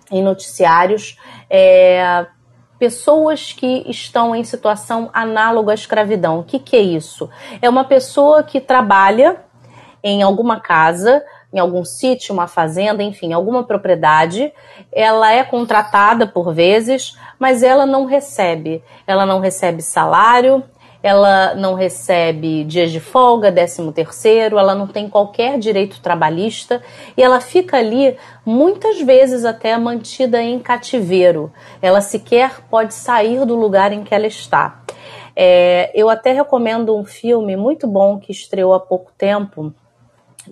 em 0.10 0.24
noticiários 0.24 1.17
é, 1.50 2.25
pessoas 2.79 3.51
que 3.51 3.84
estão 3.89 4.34
em 4.34 4.46
situação 4.46 5.10
análoga 5.12 5.74
à 5.74 5.75
escravidão. 5.75 6.39
O 6.39 6.44
que, 6.46 6.58
que 6.58 6.77
é 6.77 6.79
isso? 6.79 7.29
É 7.62 7.70
uma 7.70 7.84
pessoa 7.84 8.44
que 8.44 8.62
trabalha 8.62 9.44
em 10.01 10.24
alguma 10.24 10.62
casa, 10.62 11.22
em 11.51 11.60
algum 11.60 11.84
sítio, 11.84 12.34
uma 12.34 12.48
fazenda, 12.48 13.03
enfim, 13.03 13.34
alguma 13.34 13.62
propriedade. 13.62 14.53
Ela 14.89 15.34
é 15.34 15.44
contratada 15.44 16.25
por 16.25 16.53
vezes, 16.53 17.17
mas 17.38 17.63
ela 17.63 17.86
não 17.86 18.06
recebe. 18.06 18.82
Ela 19.06 19.25
não 19.25 19.41
recebe 19.41 19.82
salário, 19.82 20.63
ela 21.07 21.55
não 21.55 21.73
recebe 21.73 22.65
dias 22.65 22.91
de 22.91 22.99
folga, 22.99 23.49
décimo 23.49 23.93
terceiro, 23.93 24.59
ela 24.59 24.75
não 24.75 24.87
tem 24.87 25.09
qualquer 25.09 25.57
direito 25.57 26.01
trabalhista 26.01 26.81
e 27.15 27.23
ela 27.23 27.39
fica 27.39 27.77
ali 27.77 28.17
muitas 28.45 29.01
vezes 29.01 29.45
até 29.45 29.77
mantida 29.77 30.41
em 30.41 30.59
cativeiro. 30.59 31.51
Ela 31.81 32.01
sequer 32.01 32.61
pode 32.69 32.93
sair 32.93 33.45
do 33.45 33.55
lugar 33.55 33.93
em 33.93 34.03
que 34.03 34.13
ela 34.13 34.27
está. 34.27 34.81
É, 35.33 35.91
eu 35.93 36.09
até 36.09 36.33
recomendo 36.33 36.93
um 36.97 37.05
filme 37.05 37.55
muito 37.55 37.87
bom 37.87 38.19
que 38.19 38.31
estreou 38.31 38.73
há 38.73 38.79
pouco 38.79 39.11
tempo, 39.17 39.73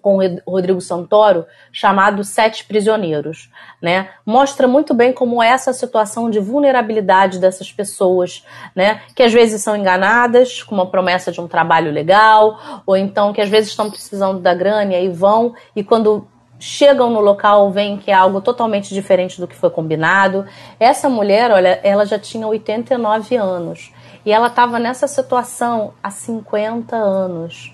com 0.01 0.17
o 0.17 0.51
Rodrigo 0.51 0.81
Santoro, 0.81 1.45
chamado 1.71 2.23
Sete 2.23 2.65
Prisioneiros. 2.65 3.49
Né? 3.81 4.09
Mostra 4.25 4.67
muito 4.67 4.93
bem 4.93 5.13
como 5.13 5.41
é 5.41 5.49
essa 5.49 5.73
situação 5.73 6.29
de 6.29 6.39
vulnerabilidade 6.39 7.39
dessas 7.39 7.71
pessoas, 7.71 8.45
né? 8.75 9.01
que 9.15 9.23
às 9.23 9.33
vezes 9.33 9.61
são 9.61 9.75
enganadas 9.75 10.63
com 10.63 10.75
uma 10.75 10.85
promessa 10.85 11.31
de 11.31 11.41
um 11.41 11.47
trabalho 11.47 11.91
legal, 11.91 12.83
ou 12.85 12.95
então 12.95 13.33
que 13.33 13.41
às 13.41 13.49
vezes 13.49 13.69
estão 13.69 13.89
precisando 13.89 14.39
da 14.39 14.53
grana 14.53 14.93
e 14.93 14.95
aí 14.95 15.09
vão, 15.09 15.53
e 15.75 15.83
quando 15.83 16.27
chegam 16.59 17.09
no 17.09 17.19
local 17.19 17.71
veem 17.71 17.97
que 17.97 18.11
é 18.11 18.13
algo 18.13 18.41
totalmente 18.41 18.93
diferente 18.93 19.39
do 19.39 19.47
que 19.47 19.55
foi 19.55 19.69
combinado. 19.69 20.45
Essa 20.79 21.09
mulher, 21.09 21.51
olha, 21.51 21.79
ela 21.83 22.05
já 22.05 22.17
tinha 22.17 22.47
89 22.47 23.35
anos 23.35 23.91
e 24.25 24.31
ela 24.31 24.47
estava 24.47 24.79
nessa 24.79 25.07
situação 25.07 25.93
há 26.01 26.09
50 26.09 26.95
anos. 26.95 27.73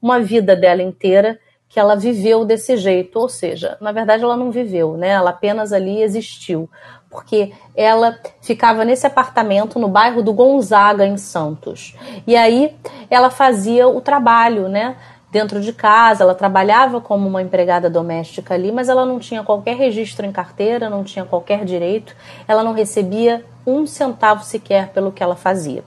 Uma 0.00 0.18
vida 0.20 0.56
dela 0.56 0.82
inteira 0.82 1.38
que 1.72 1.80
ela 1.80 1.96
viveu 1.96 2.44
desse 2.44 2.76
jeito, 2.76 3.18
ou 3.18 3.30
seja, 3.30 3.78
na 3.80 3.92
verdade 3.92 4.22
ela 4.22 4.36
não 4.36 4.50
viveu, 4.50 4.94
né? 4.98 5.08
Ela 5.08 5.30
apenas 5.30 5.72
ali 5.72 6.02
existiu, 6.02 6.68
porque 7.08 7.50
ela 7.74 8.18
ficava 8.42 8.84
nesse 8.84 9.06
apartamento 9.06 9.78
no 9.78 9.88
bairro 9.88 10.22
do 10.22 10.34
Gonzaga 10.34 11.06
em 11.06 11.16
Santos. 11.16 11.96
E 12.26 12.36
aí 12.36 12.76
ela 13.08 13.30
fazia 13.30 13.88
o 13.88 14.02
trabalho, 14.02 14.68
né? 14.68 14.96
Dentro 15.30 15.62
de 15.62 15.72
casa, 15.72 16.24
ela 16.24 16.34
trabalhava 16.34 17.00
como 17.00 17.26
uma 17.26 17.40
empregada 17.40 17.88
doméstica 17.88 18.52
ali, 18.52 18.70
mas 18.70 18.90
ela 18.90 19.06
não 19.06 19.18
tinha 19.18 19.42
qualquer 19.42 19.74
registro 19.74 20.26
em 20.26 20.32
carteira, 20.32 20.90
não 20.90 21.02
tinha 21.02 21.24
qualquer 21.24 21.64
direito, 21.64 22.14
ela 22.46 22.62
não 22.62 22.74
recebia 22.74 23.46
um 23.66 23.86
centavo 23.86 24.44
sequer 24.44 24.90
pelo 24.90 25.10
que 25.10 25.22
ela 25.22 25.36
fazia. 25.36 25.82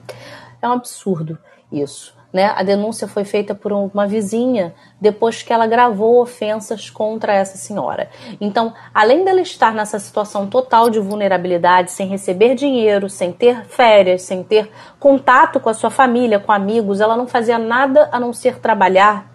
É 0.59 0.67
um 0.67 0.71
absurdo 0.71 1.37
isso. 1.71 2.14
Né? 2.35 2.51
A 2.53 2.63
denúncia 2.63 3.07
foi 3.07 3.23
feita 3.23 3.55
por 3.55 3.71
uma 3.71 4.05
vizinha 4.05 4.75
depois 4.99 5.41
que 5.41 5.53
ela 5.53 5.65
gravou 5.65 6.21
ofensas 6.21 6.89
contra 6.89 7.33
essa 7.33 7.57
senhora. 7.57 8.09
Então, 8.41 8.73
além 8.93 9.23
dela 9.23 9.39
estar 9.39 9.73
nessa 9.73 9.97
situação 9.99 10.45
total 10.45 10.89
de 10.89 10.99
vulnerabilidade, 10.99 11.93
sem 11.93 12.09
receber 12.09 12.53
dinheiro, 12.53 13.09
sem 13.09 13.31
ter 13.31 13.63
férias, 13.67 14.23
sem 14.23 14.43
ter 14.43 14.69
contato 14.99 15.61
com 15.61 15.69
a 15.69 15.73
sua 15.73 15.89
família, 15.89 16.37
com 16.37 16.51
amigos, 16.51 16.99
ela 16.99 17.15
não 17.15 17.25
fazia 17.25 17.57
nada 17.57 18.09
a 18.11 18.19
não 18.19 18.33
ser 18.33 18.59
trabalhar. 18.59 19.31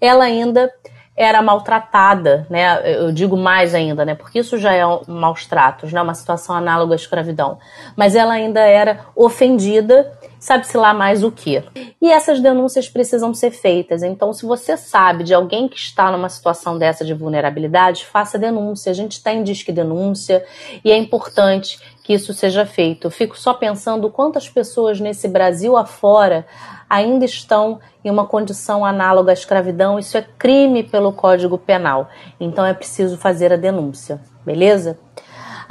Ela 0.00 0.24
ainda 0.24 0.68
era 1.16 1.42
maltratada, 1.42 2.46
né? 2.50 2.80
Eu 2.84 3.12
digo 3.12 3.36
mais 3.36 3.74
ainda, 3.74 4.04
né? 4.04 4.14
Porque 4.14 4.40
isso 4.40 4.58
já 4.58 4.72
é 4.72 4.84
um 4.84 5.02
maus 5.06 5.46
tratos, 5.46 5.92
né? 5.92 6.02
Uma 6.02 6.14
situação 6.14 6.56
análoga 6.56 6.94
à 6.94 6.96
escravidão. 6.96 7.58
Mas 7.94 8.16
ela 8.16 8.32
ainda 8.32 8.60
era 8.60 9.06
ofendida, 9.14 10.10
sabe-se 10.42 10.76
lá 10.76 10.92
mais 10.92 11.22
o 11.22 11.30
que. 11.30 11.62
E 12.00 12.10
essas 12.10 12.40
denúncias 12.40 12.88
precisam 12.88 13.32
ser 13.32 13.52
feitas. 13.52 14.02
Então, 14.02 14.32
se 14.32 14.44
você 14.44 14.76
sabe 14.76 15.22
de 15.22 15.32
alguém 15.32 15.68
que 15.68 15.76
está 15.76 16.10
numa 16.10 16.28
situação 16.28 16.76
dessa 16.76 17.04
de 17.04 17.14
vulnerabilidade, 17.14 18.04
faça 18.04 18.36
denúncia. 18.36 18.90
A 18.90 18.94
gente 18.94 19.22
tem 19.22 19.44
disque 19.44 19.70
denúncia 19.70 20.44
e 20.84 20.90
é 20.90 20.96
importante 20.96 21.78
que 22.02 22.12
isso 22.12 22.34
seja 22.34 22.66
feito. 22.66 23.06
Eu 23.06 23.10
fico 23.12 23.38
só 23.38 23.54
pensando 23.54 24.10
quantas 24.10 24.48
pessoas 24.48 24.98
nesse 24.98 25.28
Brasil 25.28 25.76
afora 25.76 26.44
ainda 26.90 27.24
estão 27.24 27.78
em 28.04 28.10
uma 28.10 28.26
condição 28.26 28.84
análoga 28.84 29.30
à 29.30 29.34
escravidão. 29.34 29.96
Isso 29.96 30.18
é 30.18 30.26
crime 30.36 30.82
pelo 30.82 31.12
Código 31.12 31.56
Penal. 31.56 32.10
Então 32.40 32.66
é 32.66 32.74
preciso 32.74 33.16
fazer 33.16 33.52
a 33.52 33.56
denúncia, 33.56 34.20
beleza? 34.44 34.98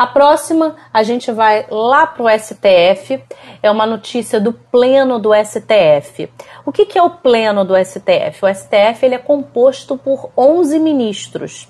A 0.02 0.08
próxima, 0.08 0.78
a 0.92 1.04
gente 1.04 1.32
vai 1.32 1.68
lá 1.70 2.08
para 2.08 2.24
o 2.24 2.28
STF, 2.28 3.24
é 3.62 3.70
uma 3.70 3.86
notícia 3.86 4.42
do 4.42 4.52
Pleno 4.52 5.20
do 5.20 5.30
STF. 5.32 6.28
O 6.66 6.72
que, 6.72 6.88
que 6.88 6.98
é 6.98 7.04
o 7.04 7.12
Pleno 7.12 7.64
do 7.64 7.76
STF? 7.76 8.44
O 8.44 8.52
STF 8.52 9.06
ele 9.06 9.14
é 9.14 9.20
composto 9.20 9.96
por 9.96 10.32
11 10.36 10.80
ministros. 10.80 11.68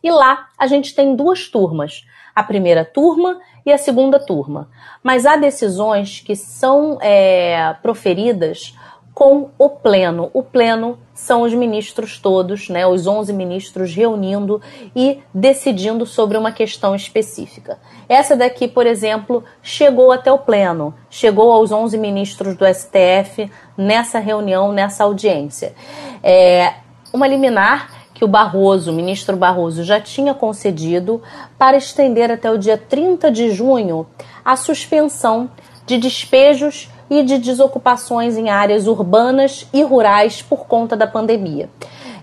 E 0.00 0.12
lá 0.12 0.46
a 0.56 0.68
gente 0.68 0.94
tem 0.94 1.16
duas 1.16 1.48
turmas, 1.48 2.06
a 2.32 2.44
primeira 2.44 2.84
turma 2.84 3.40
e 3.66 3.72
a 3.72 3.78
segunda 3.78 4.24
turma. 4.24 4.70
Mas 5.02 5.26
há 5.26 5.34
decisões 5.34 6.20
que 6.20 6.36
são 6.36 6.98
é, 7.02 7.74
proferidas 7.82 8.76
com 9.16 9.48
o 9.58 9.70
pleno. 9.70 10.30
O 10.34 10.42
pleno 10.42 10.98
são 11.14 11.40
os 11.40 11.54
ministros 11.54 12.18
todos, 12.18 12.68
né, 12.68 12.86
os 12.86 13.06
11 13.06 13.32
ministros 13.32 13.94
reunindo 13.94 14.60
e 14.94 15.20
decidindo 15.32 16.04
sobre 16.04 16.36
uma 16.36 16.52
questão 16.52 16.94
específica. 16.94 17.78
Essa 18.10 18.36
daqui, 18.36 18.68
por 18.68 18.86
exemplo, 18.86 19.42
chegou 19.62 20.12
até 20.12 20.30
o 20.30 20.36
pleno, 20.36 20.94
chegou 21.08 21.50
aos 21.50 21.72
11 21.72 21.96
ministros 21.96 22.56
do 22.56 22.66
STF 22.66 23.50
nessa 23.74 24.18
reunião, 24.18 24.70
nessa 24.70 25.04
audiência. 25.04 25.74
É 26.22 26.74
uma 27.10 27.26
liminar 27.26 27.90
que 28.12 28.22
o 28.22 28.28
Barroso, 28.28 28.90
o 28.90 28.94
ministro 28.94 29.34
Barroso, 29.34 29.82
já 29.82 29.98
tinha 29.98 30.34
concedido 30.34 31.22
para 31.56 31.78
estender 31.78 32.30
até 32.30 32.50
o 32.50 32.58
dia 32.58 32.76
30 32.76 33.30
de 33.30 33.50
junho 33.50 34.06
a 34.44 34.56
suspensão 34.56 35.50
de 35.86 35.96
despejos 35.96 36.90
e 37.08 37.22
de 37.22 37.38
desocupações 37.38 38.36
em 38.36 38.48
áreas 38.50 38.86
urbanas 38.86 39.66
e 39.72 39.82
rurais 39.82 40.42
por 40.42 40.66
conta 40.66 40.96
da 40.96 41.06
pandemia. 41.06 41.68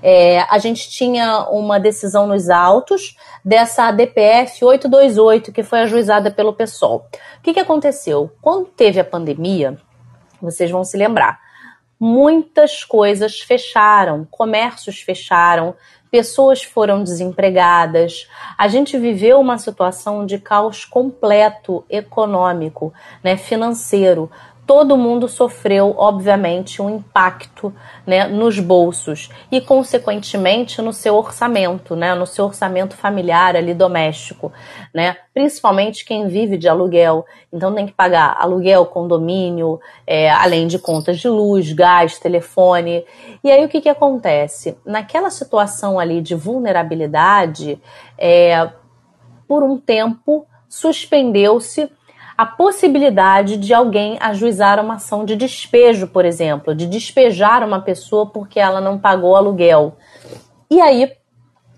É, 0.01 0.41
a 0.49 0.57
gente 0.57 0.89
tinha 0.89 1.47
uma 1.49 1.79
decisão 1.79 2.27
nos 2.27 2.49
autos 2.49 3.15
dessa 3.43 3.89
DPF 3.91 4.65
828, 4.65 5.51
que 5.53 5.63
foi 5.63 5.79
ajuizada 5.79 6.29
pelo 6.29 6.53
PSOL. 6.53 7.07
O 7.39 7.41
que, 7.41 7.53
que 7.53 7.59
aconteceu? 7.59 8.29
Quando 8.41 8.65
teve 8.65 8.99
a 8.99 9.05
pandemia, 9.05 9.77
vocês 10.41 10.69
vão 10.69 10.83
se 10.83 10.97
lembrar, 10.97 11.39
muitas 11.97 12.83
coisas 12.83 13.39
fecharam, 13.39 14.27
comércios 14.29 14.99
fecharam, 14.99 15.73
pessoas 16.11 16.61
foram 16.61 17.01
desempregadas. 17.01 18.27
A 18.57 18.67
gente 18.67 18.97
viveu 18.97 19.39
uma 19.39 19.57
situação 19.57 20.25
de 20.25 20.37
caos 20.37 20.83
completo 20.83 21.85
econômico, 21.89 22.93
né, 23.23 23.37
financeiro 23.37 24.29
todo 24.65 24.97
mundo 24.97 25.27
sofreu, 25.27 25.93
obviamente, 25.97 26.81
um 26.81 26.89
impacto 26.89 27.73
né, 28.07 28.27
nos 28.27 28.59
bolsos 28.59 29.29
e, 29.51 29.59
consequentemente, 29.59 30.81
no 30.81 30.93
seu 30.93 31.15
orçamento, 31.15 31.95
né, 31.95 32.15
no 32.15 32.25
seu 32.25 32.45
orçamento 32.45 32.95
familiar 32.95 33.55
ali 33.55 33.73
doméstico, 33.73 34.53
né, 34.93 35.17
principalmente 35.33 36.05
quem 36.05 36.27
vive 36.27 36.57
de 36.57 36.69
aluguel. 36.69 37.25
Então 37.51 37.73
tem 37.73 37.85
que 37.85 37.91
pagar 37.91 38.37
aluguel, 38.39 38.85
condomínio, 38.85 39.79
é, 40.07 40.31
além 40.31 40.65
de 40.65 40.79
contas 40.79 41.19
de 41.19 41.27
luz, 41.27 41.73
gás, 41.73 42.17
telefone. 42.17 43.05
E 43.43 43.51
aí 43.51 43.65
o 43.65 43.69
que, 43.69 43.81
que 43.81 43.89
acontece? 43.89 44.77
Naquela 44.85 45.29
situação 45.29 45.99
ali 45.99 46.21
de 46.21 46.35
vulnerabilidade, 46.35 47.81
é, 48.17 48.69
por 49.47 49.61
um 49.61 49.77
tempo 49.77 50.47
suspendeu-se 50.69 51.91
a 52.37 52.45
possibilidade 52.45 53.57
de 53.57 53.73
alguém 53.73 54.17
ajuizar 54.19 54.79
uma 54.79 54.95
ação 54.95 55.23
de 55.23 55.35
despejo, 55.35 56.07
por 56.07 56.25
exemplo, 56.25 56.73
de 56.73 56.87
despejar 56.87 57.63
uma 57.63 57.81
pessoa 57.81 58.25
porque 58.25 58.59
ela 58.59 58.81
não 58.81 58.97
pagou 58.97 59.35
aluguel. 59.35 59.97
E 60.69 60.81
aí, 60.81 61.11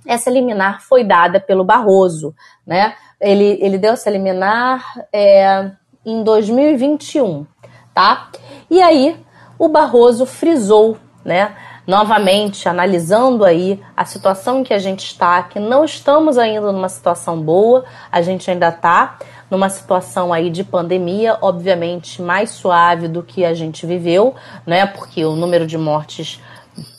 essa 0.06 0.30
liminar 0.30 0.82
foi 0.82 1.04
dada 1.04 1.40
pelo 1.40 1.64
Barroso, 1.64 2.34
né? 2.66 2.96
Ele, 3.20 3.58
ele 3.62 3.78
deu 3.78 3.94
essa 3.94 4.10
liminar 4.10 4.84
é, 5.12 5.72
em 6.06 6.24
2021, 6.24 7.46
tá? 7.94 8.30
E 8.70 8.82
aí, 8.82 9.18
o 9.58 9.68
Barroso 9.68 10.26
frisou, 10.26 10.98
né? 11.24 11.56
Novamente, 11.88 12.68
analisando 12.68 13.46
aí 13.46 13.80
a 13.96 14.06
situação 14.06 14.60
em 14.60 14.64
que 14.64 14.74
a 14.74 14.80
gente 14.80 15.06
está, 15.06 15.44
que 15.44 15.60
não 15.60 15.86
estamos 15.86 16.38
ainda 16.38 16.72
numa 16.72 16.90
situação 16.90 17.40
boa, 17.40 17.86
a 18.12 18.22
gente 18.22 18.50
ainda 18.50 18.70
está 18.70 19.18
numa 19.50 19.70
situação 19.70 20.34
aí 20.34 20.50
de 20.50 20.64
pandemia, 20.64 21.38
obviamente 21.42 22.22
mais 22.22 22.52
suave 22.52 23.08
do 23.08 23.24
que 23.24 23.46
a 23.46 23.54
gente 23.54 23.86
viveu, 23.86 24.36
né? 24.66 24.86
Porque 24.86 25.24
o 25.26 25.36
número 25.36 25.68
de 25.68 25.78
mortes 25.78 26.42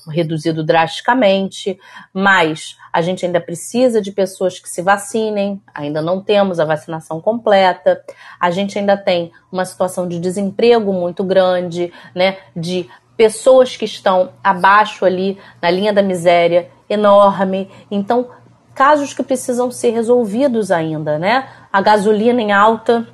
reduzido 0.09 0.65
drasticamente, 0.65 1.79
mas 2.13 2.77
a 2.93 3.03
gente 3.03 3.27
ainda 3.27 3.41
precisa 3.41 4.01
de 4.01 4.13
pessoas 4.13 4.59
que 4.59 4.69
se 4.69 4.81
vacinem, 4.81 5.61
ainda 5.75 6.01
não 6.01 6.21
temos 6.21 6.59
a 6.59 6.65
vacinação 6.65 7.21
completa, 7.21 8.01
a 8.41 8.51
gente 8.51 8.79
ainda 8.79 8.97
tem 8.97 9.33
uma 9.51 9.65
situação 9.65 10.09
de 10.09 10.19
desemprego 10.19 10.93
muito 10.93 11.23
grande, 11.25 11.93
né, 12.15 12.39
de 12.55 12.89
pessoas 13.17 13.77
que 13.77 13.85
estão 13.85 14.31
abaixo 14.43 15.05
ali 15.05 15.39
na 15.61 15.71
linha 15.71 15.93
da 15.93 16.03
miséria 16.03 16.69
enorme. 16.89 17.71
Então, 17.91 18.29
casos 18.75 19.15
que 19.15 19.23
precisam 19.23 19.71
ser 19.71 19.91
resolvidos 19.91 20.71
ainda, 20.71 21.19
né? 21.19 21.49
A 21.77 21.83
gasolina 21.83 22.41
em 22.41 22.53
alta, 22.53 23.07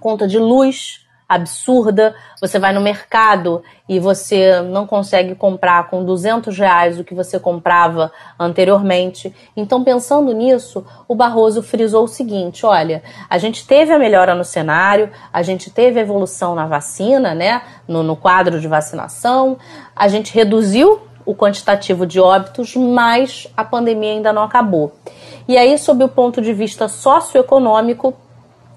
conta 0.00 0.26
de 0.26 0.38
luz 0.38 1.06
absurda, 1.28 2.14
você 2.40 2.58
vai 2.58 2.72
no 2.72 2.80
mercado 2.80 3.62
e 3.86 4.00
você 4.00 4.62
não 4.62 4.86
consegue 4.86 5.34
comprar 5.34 5.90
com 5.90 6.02
200 6.02 6.56
reais 6.56 6.98
o 6.98 7.04
que 7.04 7.14
você 7.14 7.38
comprava 7.38 8.10
anteriormente. 8.38 9.36
Então, 9.54 9.84
pensando 9.84 10.32
nisso, 10.32 10.82
o 11.06 11.14
Barroso 11.14 11.62
frisou 11.62 12.04
o 12.04 12.08
seguinte: 12.08 12.64
olha, 12.64 13.02
a 13.28 13.36
gente 13.36 13.66
teve 13.66 13.92
a 13.92 13.98
melhora 13.98 14.34
no 14.34 14.44
cenário, 14.44 15.10
a 15.30 15.42
gente 15.42 15.70
teve 15.70 16.00
a 16.00 16.02
evolução 16.02 16.54
na 16.54 16.66
vacina, 16.66 17.34
né, 17.34 17.60
no, 17.86 18.02
no 18.02 18.16
quadro 18.16 18.58
de 18.58 18.66
vacinação, 18.66 19.58
a 19.94 20.08
gente 20.08 20.32
reduziu 20.32 21.02
o 21.26 21.34
quantitativo 21.34 22.06
de 22.06 22.18
óbitos, 22.18 22.74
mas 22.74 23.46
a 23.54 23.62
pandemia 23.62 24.12
ainda 24.12 24.32
não 24.32 24.42
acabou. 24.42 24.94
E 25.48 25.56
aí, 25.56 25.76
sob 25.78 26.04
o 26.04 26.08
ponto 26.08 26.40
de 26.40 26.52
vista 26.52 26.88
socioeconômico, 26.88 28.14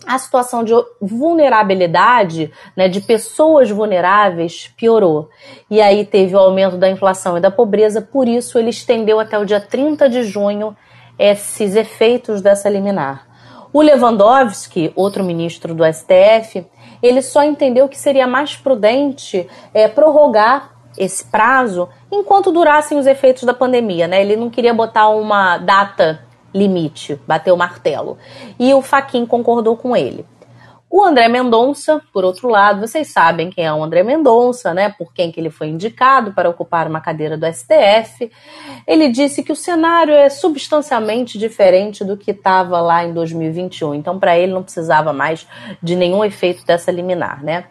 a 0.05 0.17
situação 0.17 0.63
de 0.63 0.73
vulnerabilidade, 1.01 2.51
né, 2.75 2.87
de 2.87 3.01
pessoas 3.01 3.69
vulneráveis, 3.71 4.71
piorou. 4.75 5.29
E 5.69 5.81
aí 5.81 6.05
teve 6.05 6.35
o 6.35 6.39
aumento 6.39 6.77
da 6.77 6.89
inflação 6.89 7.37
e 7.37 7.41
da 7.41 7.49
pobreza, 7.49 8.01
por 8.01 8.27
isso 8.27 8.59
ele 8.59 8.69
estendeu 8.69 9.19
até 9.19 9.37
o 9.37 9.45
dia 9.45 9.61
30 9.61 10.09
de 10.09 10.23
junho 10.23 10.75
esses 11.17 11.75
efeitos 11.75 12.41
dessa 12.41 12.69
liminar. 12.69 13.27
O 13.71 13.81
Lewandowski, 13.81 14.91
outro 14.95 15.23
ministro 15.23 15.73
do 15.73 15.83
STF, 15.85 16.65
ele 17.01 17.21
só 17.21 17.43
entendeu 17.43 17.89
que 17.89 17.97
seria 17.97 18.27
mais 18.27 18.55
prudente 18.55 19.47
é, 19.73 19.87
prorrogar 19.87 20.73
esse 20.97 21.25
prazo 21.25 21.89
enquanto 22.11 22.51
durassem 22.51 22.97
os 22.97 23.07
efeitos 23.07 23.43
da 23.43 23.53
pandemia, 23.53 24.07
né? 24.07 24.21
Ele 24.21 24.35
não 24.35 24.49
queria 24.49 24.73
botar 24.73 25.09
uma 25.09 25.57
data 25.57 26.23
limite, 26.53 27.19
bateu 27.27 27.55
o 27.55 27.57
martelo. 27.57 28.17
E 28.59 28.73
o 28.73 28.81
Faquin 28.81 29.25
concordou 29.25 29.75
com 29.75 29.95
ele. 29.95 30.25
O 30.95 31.03
André 31.03 31.27
Mendonça, 31.27 31.99
por 32.13 32.23
outro 32.23 32.47
lado, 32.47 32.81
vocês 32.81 33.07
sabem 33.07 33.49
quem 33.49 33.65
é 33.65 33.73
o 33.73 33.83
André 33.83 34.03
Mendonça, 34.03 34.75
né? 34.75 34.93
Por 34.95 35.11
quem 35.11 35.31
que 35.31 35.39
ele 35.39 35.49
foi 35.49 35.69
indicado 35.69 36.33
para 36.33 36.47
ocupar 36.47 36.87
uma 36.87 37.01
cadeira 37.01 37.35
do 37.35 37.47
STF. 37.51 38.31
Ele 38.85 39.09
disse 39.09 39.41
que 39.41 39.51
o 39.51 39.55
cenário 39.55 40.13
é 40.13 40.29
substancialmente 40.29 41.39
diferente 41.39 42.05
do 42.05 42.15
que 42.15 42.29
estava 42.29 42.79
lá 42.79 43.03
em 43.03 43.11
2021. 43.11 43.95
Então, 43.95 44.19
para 44.19 44.37
ele 44.37 44.53
não 44.53 44.61
precisava 44.61 45.11
mais 45.11 45.47
de 45.81 45.95
nenhum 45.95 46.23
efeito 46.23 46.63
dessa 46.63 46.91
liminar, 46.91 47.43
né? 47.43 47.65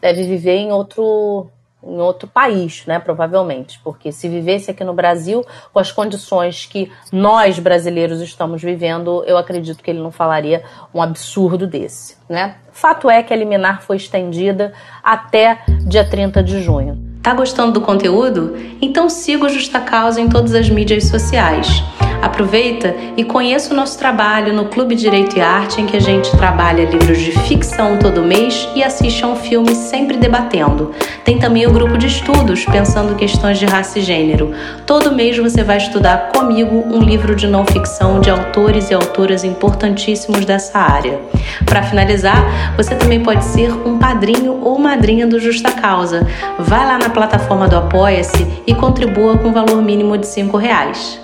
Deve 0.00 0.22
viver 0.22 0.58
em 0.58 0.70
outro 0.70 1.50
em 1.82 1.98
outro 1.98 2.28
país, 2.28 2.84
né, 2.86 2.98
provavelmente, 2.98 3.80
porque 3.82 4.12
se 4.12 4.28
vivesse 4.28 4.70
aqui 4.70 4.84
no 4.84 4.92
Brasil 4.92 5.44
com 5.72 5.78
as 5.78 5.90
condições 5.90 6.66
que 6.66 6.90
nós 7.10 7.58
brasileiros 7.58 8.20
estamos 8.20 8.62
vivendo, 8.62 9.24
eu 9.26 9.38
acredito 9.38 9.82
que 9.82 9.90
ele 9.90 10.00
não 10.00 10.10
falaria 10.10 10.62
um 10.94 11.00
absurdo 11.00 11.66
desse, 11.66 12.16
né? 12.28 12.56
Fato 12.70 13.08
é 13.08 13.22
que 13.22 13.32
a 13.32 13.36
liminar 13.36 13.82
foi 13.82 13.96
estendida 13.96 14.72
até 15.02 15.62
dia 15.86 16.08
30 16.08 16.42
de 16.42 16.62
junho. 16.62 17.09
Tá 17.22 17.34
gostando 17.34 17.72
do 17.72 17.80
conteúdo? 17.82 18.56
Então 18.80 19.10
siga 19.10 19.44
o 19.44 19.48
Justa 19.48 19.78
Causa 19.78 20.22
em 20.22 20.28
todas 20.28 20.54
as 20.54 20.70
mídias 20.70 21.04
sociais. 21.04 21.82
Aproveita 22.22 22.94
e 23.16 23.24
conheça 23.24 23.72
o 23.72 23.76
nosso 23.76 23.98
trabalho 23.98 24.52
no 24.52 24.66
Clube 24.66 24.94
Direito 24.94 25.38
e 25.38 25.40
Arte, 25.40 25.80
em 25.80 25.86
que 25.86 25.96
a 25.96 26.00
gente 26.00 26.30
trabalha 26.36 26.84
livros 26.84 27.18
de 27.18 27.32
ficção 27.32 27.98
todo 27.98 28.22
mês 28.22 28.68
e 28.74 28.82
assiste 28.82 29.24
a 29.24 29.28
um 29.28 29.36
filme 29.36 29.74
sempre 29.74 30.16
debatendo. 30.18 30.92
Tem 31.24 31.38
também 31.38 31.66
o 31.66 31.72
grupo 31.72 31.96
de 31.96 32.06
estudos, 32.06 32.64
pensando 32.64 33.16
questões 33.16 33.58
de 33.58 33.64
raça 33.64 33.98
e 33.98 34.02
gênero. 34.02 34.52
Todo 34.86 35.14
mês 35.14 35.38
você 35.38 35.62
vai 35.62 35.78
estudar 35.78 36.30
comigo 36.34 36.84
um 36.90 37.00
livro 37.00 37.34
de 37.34 37.46
não 37.46 37.64
ficção 37.64 38.20
de 38.20 38.30
autores 38.30 38.90
e 38.90 38.94
autoras 38.94 39.44
importantíssimos 39.44 40.44
dessa 40.44 40.78
área. 40.78 41.20
Para 41.64 41.82
finalizar, 41.82 42.74
você 42.76 42.94
também 42.94 43.22
pode 43.22 43.44
ser 43.44 43.70
um 43.86 43.98
padrinho 43.98 44.60
ou 44.62 44.78
madrinha 44.78 45.26
do 45.26 45.38
Justa 45.38 45.70
Causa. 45.72 46.26
Vai 46.58 46.86
lá 46.86 46.98
na 46.98 47.09
plataforma 47.10 47.68
do 47.68 47.76
Apoia-se 47.76 48.62
e 48.66 48.74
contribua 48.74 49.38
com 49.38 49.52
valor 49.52 49.82
mínimo 49.82 50.16
de 50.16 50.26
R$ 50.26 50.58
reais. 50.58 51.20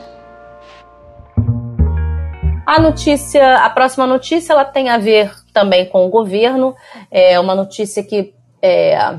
A 2.67 2.81
notícia, 2.81 3.59
a 3.59 3.71
próxima 3.71 4.07
notícia, 4.07 4.53
ela 4.53 4.65
tem 4.65 4.89
a 4.89 4.99
ver 4.99 5.33
também 5.53 5.87
com 5.87 6.05
o 6.05 6.11
governo. 6.11 6.75
É 7.11 7.39
uma 7.39 7.55
notícia 7.55 8.03
que 8.03 8.35
é, 8.61 9.19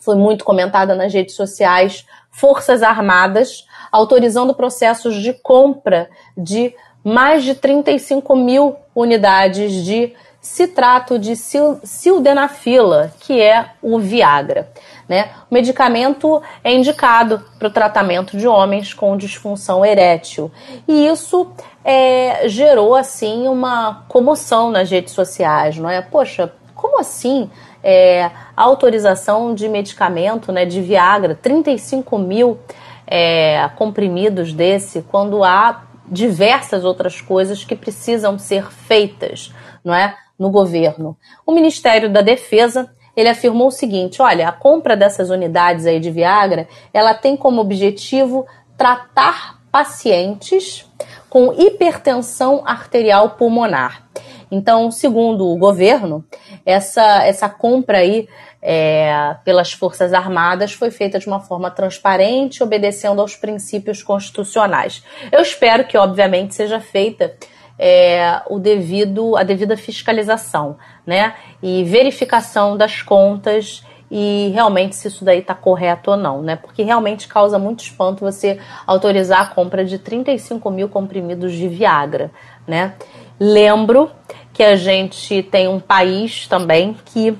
foi 0.00 0.16
muito 0.16 0.44
comentada 0.44 0.94
nas 0.94 1.12
redes 1.12 1.34
sociais. 1.34 2.06
Forças 2.30 2.82
Armadas 2.82 3.66
autorizando 3.92 4.54
processos 4.54 5.22
de 5.22 5.32
compra 5.34 6.08
de 6.36 6.74
mais 7.04 7.44
de 7.44 7.54
35 7.54 8.34
mil 8.34 8.76
unidades 8.94 9.84
de 9.84 10.14
citrato 10.40 11.18
de 11.18 11.34
sildenafila, 11.36 13.12
que 13.20 13.40
é 13.40 13.70
o 13.80 13.98
Viagra. 13.98 14.68
Né? 15.08 15.30
O 15.50 15.54
medicamento 15.54 16.42
é 16.62 16.72
indicado 16.72 17.42
para 17.58 17.68
o 17.68 17.70
tratamento 17.70 18.36
de 18.36 18.48
homens 18.48 18.94
com 18.94 19.16
disfunção 19.16 19.84
erétil. 19.84 20.50
E 20.88 21.06
isso 21.06 21.48
é, 21.84 22.48
gerou 22.48 22.94
assim 22.94 23.46
uma 23.46 24.04
comoção 24.08 24.70
nas 24.70 24.90
redes 24.90 25.12
sociais, 25.12 25.76
não 25.76 25.90
é? 25.90 26.00
Poxa, 26.00 26.52
como 26.74 26.98
assim 26.98 27.50
é, 27.82 28.30
autorização 28.56 29.54
de 29.54 29.68
medicamento, 29.68 30.50
né, 30.50 30.64
de 30.64 30.80
Viagra, 30.80 31.34
35 31.34 32.18
mil 32.18 32.58
é, 33.06 33.68
comprimidos 33.76 34.54
desse, 34.54 35.02
quando 35.02 35.44
há 35.44 35.84
diversas 36.06 36.84
outras 36.84 37.20
coisas 37.20 37.64
que 37.64 37.76
precisam 37.76 38.38
ser 38.38 38.70
feitas, 38.70 39.52
não 39.84 39.94
é, 39.94 40.16
no 40.38 40.50
governo. 40.50 41.16
O 41.46 41.52
Ministério 41.52 42.10
da 42.10 42.22
Defesa 42.22 42.90
ele 43.16 43.28
afirmou 43.28 43.68
o 43.68 43.72
seguinte: 43.72 44.20
olha, 44.20 44.48
a 44.48 44.52
compra 44.52 44.96
dessas 44.96 45.30
unidades 45.30 45.86
aí 45.86 46.00
de 46.00 46.10
Viagra, 46.10 46.68
ela 46.92 47.14
tem 47.14 47.36
como 47.36 47.60
objetivo 47.60 48.46
tratar 48.76 49.60
pacientes 49.70 50.88
com 51.28 51.52
hipertensão 51.52 52.62
arterial 52.64 53.30
pulmonar. 53.30 54.04
Então, 54.50 54.90
segundo 54.90 55.48
o 55.48 55.56
governo, 55.56 56.24
essa, 56.64 57.24
essa 57.24 57.48
compra 57.48 57.98
aí 57.98 58.28
é, 58.62 59.36
pelas 59.44 59.72
Forças 59.72 60.12
Armadas 60.12 60.72
foi 60.72 60.90
feita 60.90 61.18
de 61.18 61.26
uma 61.26 61.40
forma 61.40 61.70
transparente, 61.70 62.62
obedecendo 62.62 63.20
aos 63.20 63.34
princípios 63.34 64.02
constitucionais. 64.02 65.02
Eu 65.32 65.40
espero 65.40 65.84
que, 65.84 65.98
obviamente, 65.98 66.54
seja 66.54 66.78
feita 66.78 67.34
é, 67.78 68.40
o 68.48 68.58
devido, 68.58 69.36
a 69.36 69.42
devida 69.42 69.76
fiscalização, 69.76 70.76
né? 71.06 71.34
E 71.62 71.84
verificação 71.84 72.76
das 72.76 73.02
contas 73.02 73.84
e 74.10 74.50
realmente 74.54 74.94
se 74.94 75.08
isso 75.08 75.24
daí 75.24 75.40
está 75.40 75.54
correto 75.54 76.12
ou 76.12 76.16
não, 76.16 76.42
né? 76.42 76.56
Porque 76.56 76.82
realmente 76.82 77.26
causa 77.26 77.58
muito 77.58 77.82
espanto 77.82 78.20
você 78.20 78.60
autorizar 78.86 79.40
a 79.40 79.46
compra 79.46 79.84
de 79.84 79.98
35 79.98 80.70
mil 80.70 80.88
comprimidos 80.88 81.52
de 81.52 81.66
Viagra, 81.68 82.30
né? 82.66 82.94
Lembro 83.40 84.10
que 84.52 84.62
a 84.62 84.76
gente 84.76 85.42
tem 85.42 85.66
um 85.66 85.80
país 85.80 86.46
também 86.46 86.96
que 87.06 87.36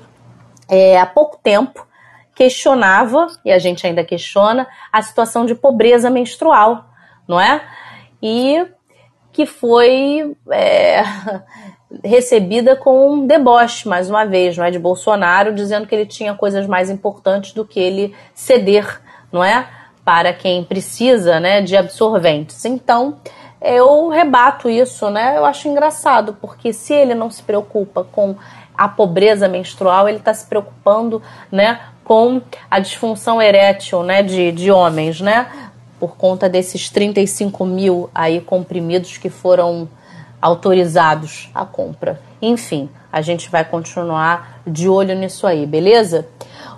é, 0.69 0.99
há 0.99 1.07
pouco 1.07 1.39
tempo 1.43 1.87
questionava, 2.35 3.29
e 3.45 3.53
a 3.53 3.59
gente 3.59 3.87
ainda 3.87 4.03
questiona, 4.03 4.67
a 4.93 5.01
situação 5.01 5.47
de 5.47 5.55
pobreza 5.55 6.11
menstrual, 6.11 6.87
não 7.29 7.41
é? 7.41 7.63
E 8.21 8.67
que 9.33 9.47
foi 9.47 10.37
é, 10.51 11.03
recebida 12.03 12.75
com 12.75 13.11
um 13.13 13.27
deboche, 13.27 13.89
mais 13.89 14.09
uma 14.09 14.25
vez, 14.25 14.57
não 14.57 14.65
é? 14.65 14.71
De 14.71 14.79
Bolsonaro, 14.79 15.55
dizendo 15.55 15.87
que 15.87 15.95
ele 15.95 16.07
tinha 16.07 16.35
coisas 16.35 16.67
mais 16.67 16.91
importantes 16.91 17.53
do 17.53 17.65
que 17.65 17.79
ele 17.79 18.15
ceder, 18.35 19.01
não 19.31 19.45
é? 19.45 19.69
Para 20.05 20.33
quem 20.33 20.65
precisa, 20.65 21.41
né, 21.41 21.61
de 21.63 21.77
absorventes. 21.77 22.65
Então, 22.65 23.17
eu 23.61 24.09
rebato 24.09 24.69
isso, 24.69 25.09
né? 25.09 25.37
Eu 25.37 25.45
acho 25.45 25.69
engraçado, 25.69 26.37
porque 26.41 26.73
se 26.73 26.93
ele 26.93 27.15
não 27.15 27.31
se 27.31 27.43
preocupa 27.43 28.05
com 28.05 28.37
a 28.77 28.89
pobreza 28.89 29.49
menstrual, 29.49 30.09
ele 30.09 30.19
está 30.19 30.35
se 30.35 30.47
preocupando, 30.47 31.23
né, 31.51 31.81
com 32.05 32.43
a 32.71 32.79
disfunção 32.79 33.41
erétil, 33.41 34.03
né, 34.03 34.23
de, 34.23 34.53
de 34.53 34.71
homens, 34.71 35.21
né? 35.21 35.71
Por 35.99 36.17
conta 36.17 36.49
desses 36.49 36.91
35 36.91 37.65
mil 37.65 38.11
aí 38.15 38.41
comprimidos 38.41 39.17
que 39.17 39.31
foram 39.31 39.89
autorizados 40.45 41.49
à 41.55 41.65
compra. 41.65 42.21
Enfim, 42.43 42.91
a 43.11 43.23
gente 43.23 43.49
vai 43.49 43.65
continuar 43.65 44.61
de 44.67 44.87
olho 44.87 45.15
nisso 45.15 45.47
aí, 45.47 45.65
beleza? 45.65 46.29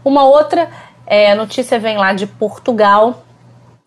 Uma 0.05 0.23
outra 0.25 0.71
é, 1.05 1.35
notícia 1.35 1.77
vem 1.77 1.99
lá 1.99 2.13
de 2.13 2.29
Portugal, 2.29 3.25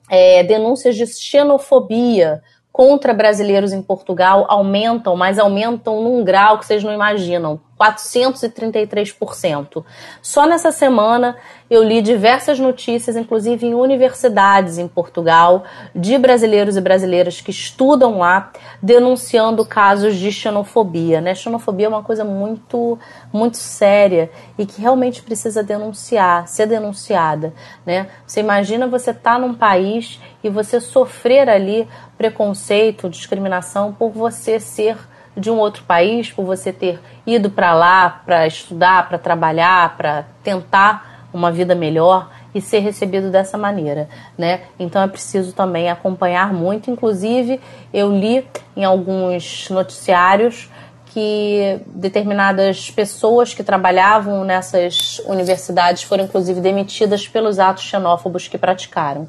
é, 0.10 0.44
denúncias 0.44 0.98
de 0.98 1.08
xenofobia 1.08 2.44
contra 2.74 3.14
brasileiros 3.14 3.72
em 3.72 3.82
Portugal 3.82 4.46
aumentam, 4.50 5.16
mas 5.16 5.40
aumentam 5.40 6.04
num 6.04 6.26
grau 6.26 6.60
que 6.60 6.66
vocês 6.66 6.84
não 6.84 6.94
imaginam. 6.94 7.62
433%. 7.80 9.86
Só 10.22 10.46
nessa 10.46 10.72
semana 10.72 11.38
eu 11.70 11.84
li 11.84 12.02
diversas 12.02 12.60
notícias, 12.60 13.16
inclusive 13.16 13.66
em 13.66 13.74
universidades 13.74 14.78
em 14.78 14.88
Portugal, 14.88 15.64
de 15.96 16.18
brasileiros 16.18 16.76
e 16.76 16.82
brasileiras 16.82 17.40
que 17.40 17.52
estudam 17.52 18.18
lá, 18.18 18.52
denunciando 18.82 19.64
casos 19.64 20.16
de 20.16 20.32
xenofobia. 20.32 21.22
Né? 21.22 21.36
Xenofobia 21.36 21.86
é 21.86 21.90
uma 21.90 22.04
coisa 22.04 22.26
muito, 22.26 23.00
muito 23.32 23.58
séria 23.58 24.30
e 24.58 24.66
que 24.66 24.82
realmente 24.82 25.22
precisa 25.22 25.64
denunciar, 25.64 26.48
ser 26.48 26.66
denunciada. 26.66 27.54
Né? 27.86 28.08
Você 28.26 28.42
imagina 28.42 28.88
você 28.88 29.12
estar 29.12 29.34
tá 29.34 29.40
num 29.40 29.54
país 29.54 30.20
e 30.44 30.50
você 30.50 30.82
sofrer 30.82 31.48
ali 31.48 31.88
preconceito, 32.18 33.10
discriminação 33.10 33.94
por 33.94 34.10
você 34.10 34.60
ser 34.60 34.98
de 35.40 35.50
um 35.50 35.58
outro 35.58 35.84
país, 35.84 36.32
por 36.32 36.46
você 36.46 36.72
ter 36.74 37.00
ido 37.26 37.50
para 37.50 37.74
lá 37.74 38.22
para 38.26 38.46
estudar, 38.46 39.08
para 39.08 39.18
trabalhar, 39.18 39.96
para 39.98 40.26
tentar 40.44 41.28
uma 41.34 41.52
vida 41.52 41.76
melhor 41.76 42.30
e 42.54 42.62
ser 42.62 42.80
recebido 42.80 43.30
dessa 43.30 43.58
maneira, 43.58 44.10
né? 44.38 44.62
Então 44.80 45.02
é 45.02 45.08
preciso 45.08 45.54
também 45.54 45.90
acompanhar 45.90 46.52
muito. 46.54 46.90
Inclusive, 46.90 47.62
eu 47.94 48.12
li 48.12 48.46
em 48.76 48.84
alguns 48.84 49.70
noticiários 49.70 50.70
que 51.06 51.82
determinadas 51.88 52.92
pessoas 52.92 53.54
que 53.54 53.64
trabalhavam 53.64 54.44
nessas 54.44 55.20
universidades 55.26 56.04
foram 56.04 56.26
inclusive 56.26 56.62
demitidas 56.62 57.28
pelos 57.28 57.60
atos 57.60 57.84
xenófobos 57.84 58.48
que 58.48 58.58
praticaram. 58.58 59.28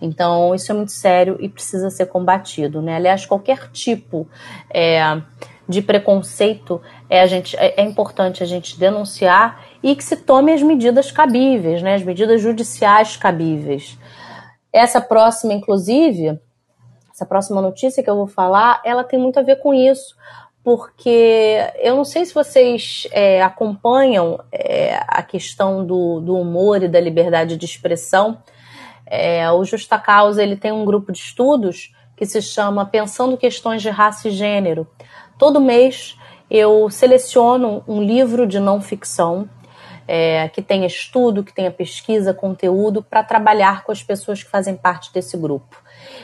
Então, 0.00 0.54
isso 0.54 0.72
é 0.72 0.74
muito 0.74 0.92
sério 0.92 1.36
e 1.40 1.48
precisa 1.48 1.88
ser 1.88 2.06
combatido, 2.06 2.82
né? 2.82 2.96
Aliás, 2.96 3.24
qualquer 3.24 3.70
tipo 3.70 4.26
é, 4.68 5.20
de 5.68 5.80
preconceito 5.80 6.80
é, 7.08 7.20
a 7.20 7.26
gente, 7.26 7.56
é, 7.56 7.80
é, 7.80 7.84
importante 7.84 8.42
a 8.42 8.46
gente 8.46 8.78
denunciar 8.78 9.64
e 9.82 9.94
que 9.94 10.04
se 10.04 10.16
tome 10.16 10.52
as 10.52 10.62
medidas 10.62 11.10
cabíveis, 11.10 11.82
né, 11.82 11.94
as 11.94 12.02
medidas 12.02 12.40
judiciais 12.40 13.16
cabíveis. 13.16 13.98
Essa 14.72 15.00
próxima, 15.00 15.52
inclusive, 15.52 16.38
essa 17.12 17.26
próxima 17.26 17.60
notícia 17.60 18.02
que 18.02 18.10
eu 18.10 18.16
vou 18.16 18.26
falar, 18.26 18.80
ela 18.84 19.04
tem 19.04 19.18
muito 19.18 19.38
a 19.38 19.42
ver 19.42 19.56
com 19.56 19.72
isso, 19.72 20.16
porque 20.64 21.58
eu 21.80 21.96
não 21.96 22.04
sei 22.04 22.24
se 22.24 22.32
vocês 22.32 23.06
é, 23.10 23.42
acompanham 23.42 24.42
é, 24.52 25.00
a 25.06 25.22
questão 25.22 25.84
do, 25.84 26.20
do 26.20 26.36
humor 26.36 26.82
e 26.82 26.88
da 26.88 27.00
liberdade 27.00 27.56
de 27.56 27.64
expressão. 27.64 28.42
É, 29.06 29.50
o 29.50 29.64
Justa 29.64 29.98
Causa 29.98 30.42
ele 30.42 30.56
tem 30.56 30.72
um 30.72 30.84
grupo 30.84 31.12
de 31.12 31.18
estudos 31.18 31.92
que 32.16 32.24
se 32.24 32.40
chama 32.40 32.86
Pensando 32.86 33.36
Questões 33.36 33.82
de 33.82 33.90
Raça 33.90 34.28
e 34.28 34.30
Gênero. 34.30 34.86
Todo 35.42 35.60
mês 35.60 36.16
eu 36.48 36.88
seleciono 36.88 37.82
um 37.88 38.00
livro 38.00 38.46
de 38.46 38.60
não 38.60 38.80
ficção 38.80 39.50
é, 40.06 40.48
que 40.48 40.62
tenha 40.62 40.86
estudo, 40.86 41.42
que 41.42 41.52
tenha 41.52 41.68
pesquisa, 41.68 42.32
conteúdo, 42.32 43.02
para 43.02 43.24
trabalhar 43.24 43.82
com 43.82 43.90
as 43.90 44.00
pessoas 44.00 44.40
que 44.40 44.48
fazem 44.48 44.76
parte 44.76 45.12
desse 45.12 45.36
grupo. 45.36 45.82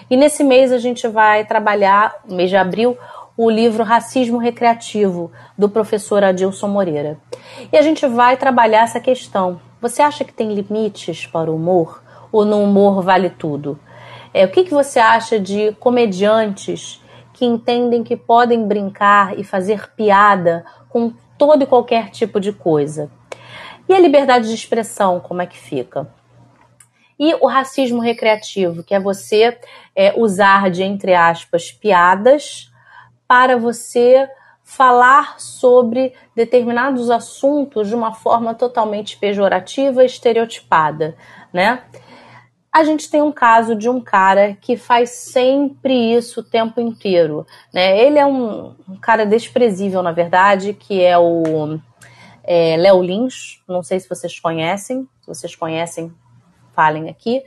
E 0.09 0.17
nesse 0.17 0.45
mês 0.45 0.71
a 0.71 0.79
gente 0.79 1.09
vai 1.09 1.45
trabalhar, 1.45 2.15
mês 2.29 2.49
de 2.49 2.57
abril, 2.57 2.97
o 3.37 3.51
livro 3.51 3.83
Racismo 3.83 4.39
Recreativo, 4.39 5.33
do 5.59 5.69
professor 5.69 6.23
Adilson 6.23 6.69
Moreira. 6.69 7.19
E 7.73 7.77
a 7.77 7.83
gente 7.83 8.07
vai 8.07 8.37
trabalhar 8.37 8.85
essa 8.85 9.01
questão. 9.01 9.61
Você 9.81 10.01
acha 10.01 10.23
que 10.23 10.33
tem 10.33 10.55
limites 10.55 11.27
para 11.27 11.51
o 11.51 11.57
humor? 11.57 12.05
Ou 12.31 12.45
no 12.45 12.63
humor 12.63 13.03
vale 13.03 13.31
tudo? 13.31 13.81
É, 14.33 14.45
o 14.45 14.49
que, 14.49 14.63
que 14.63 14.71
você 14.71 15.01
acha 15.01 15.41
de 15.41 15.73
comediantes 15.81 17.03
que 17.39 17.47
entendem 17.47 18.03
que 18.03 18.17
podem 18.17 18.67
brincar 18.67 19.39
e 19.39 19.45
fazer 19.45 19.93
piada 19.93 20.65
com 20.89 21.13
todo 21.39 21.63
e 21.63 21.67
qualquer 21.67 22.11
tipo 22.11 22.41
de 22.41 22.53
coisa. 22.53 23.09
E 23.89 23.95
a 23.95 24.01
liberdade 24.01 24.49
de 24.49 24.55
expressão, 24.55 25.21
como 25.21 25.41
é 25.41 25.47
que 25.47 25.57
fica? 25.57 26.13
E 27.17 27.33
o 27.35 27.47
racismo 27.47 28.01
recreativo, 28.01 28.83
que 28.83 28.93
é 28.93 28.99
você 28.99 29.57
é, 29.95 30.13
usar 30.17 30.69
de, 30.69 30.83
entre 30.83 31.15
aspas, 31.15 31.71
piadas 31.71 32.73
para 33.29 33.57
você 33.57 34.29
falar 34.65 35.39
sobre 35.39 36.13
determinados 36.35 37.09
assuntos 37.09 37.87
de 37.87 37.95
uma 37.95 38.13
forma 38.13 38.53
totalmente 38.53 39.17
pejorativa 39.17 40.03
e 40.03 40.07
estereotipada, 40.07 41.17
né? 41.53 41.85
A 42.79 42.85
gente 42.85 43.11
tem 43.11 43.21
um 43.21 43.33
caso 43.33 43.75
de 43.75 43.89
um 43.89 44.01
cara 44.01 44.57
que 44.61 44.77
faz 44.77 45.11
sempre 45.11 46.15
isso 46.15 46.39
o 46.39 46.45
tempo 46.45 46.81
inteiro. 46.81 47.45
Né? 47.75 47.99
Ele 47.99 48.21
é 48.21 48.25
um, 48.25 48.73
um 48.89 48.97
cara 49.01 49.27
desprezível, 49.27 50.01
na 50.01 50.13
verdade, 50.13 50.73
que 50.73 51.03
é 51.03 51.19
o 51.19 51.81
é, 52.45 52.77
Léo 52.77 53.03
Lins. 53.03 53.61
Não 53.67 53.83
sei 53.83 53.99
se 53.99 54.09
vocês 54.09 54.39
conhecem. 54.39 55.09
Se 55.23 55.27
vocês 55.27 55.57
conhecem, 55.57 56.15
falem 56.73 57.09
aqui. 57.09 57.43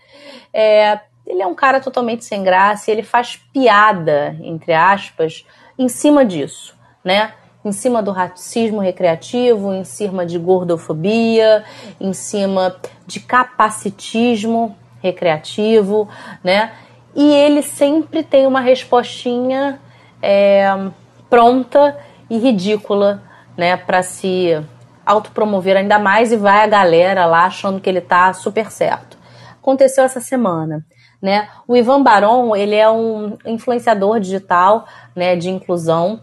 É, 0.53 0.99
ele 1.25 1.41
é 1.41 1.47
um 1.47 1.55
cara 1.55 1.79
totalmente 1.79 2.25
sem 2.25 2.43
graça. 2.43 2.91
Ele 2.91 3.01
faz 3.01 3.37
piada, 3.53 4.35
entre 4.41 4.73
aspas, 4.73 5.45
em 5.79 5.87
cima 5.87 6.25
disso, 6.25 6.77
né? 7.05 7.35
Em 7.63 7.71
cima 7.71 8.03
do 8.03 8.11
racismo 8.11 8.81
recreativo, 8.81 9.71
em 9.71 9.85
cima 9.85 10.25
de 10.25 10.37
gordofobia, 10.37 11.63
em 12.01 12.11
cima 12.11 12.75
de 13.07 13.21
capacitismo, 13.21 14.75
recreativo, 15.01 16.07
né? 16.43 16.71
E 17.15 17.33
ele 17.33 17.61
sempre 17.61 18.23
tem 18.23 18.47
uma 18.47 18.61
respostinha 18.61 19.79
é, 20.21 20.67
pronta 21.29 21.97
e 22.29 22.37
ridícula, 22.37 23.23
né, 23.57 23.75
para 23.75 24.01
se 24.01 24.61
autopromover 25.05 25.75
ainda 25.75 25.99
mais 25.99 26.31
e 26.31 26.37
vai 26.37 26.63
a 26.63 26.67
galera 26.67 27.25
lá 27.25 27.45
achando 27.45 27.81
que 27.81 27.89
ele 27.89 28.01
tá 28.01 28.31
super 28.33 28.71
certo. 28.71 29.17
Aconteceu 29.59 30.03
essa 30.03 30.21
semana, 30.21 30.85
né? 31.21 31.49
O 31.67 31.75
Ivan 31.75 32.01
Baron, 32.01 32.55
ele 32.55 32.75
é 32.75 32.89
um 32.89 33.37
influenciador 33.45 34.19
digital, 34.19 34.85
né, 35.15 35.35
de 35.35 35.49
inclusão. 35.49 36.21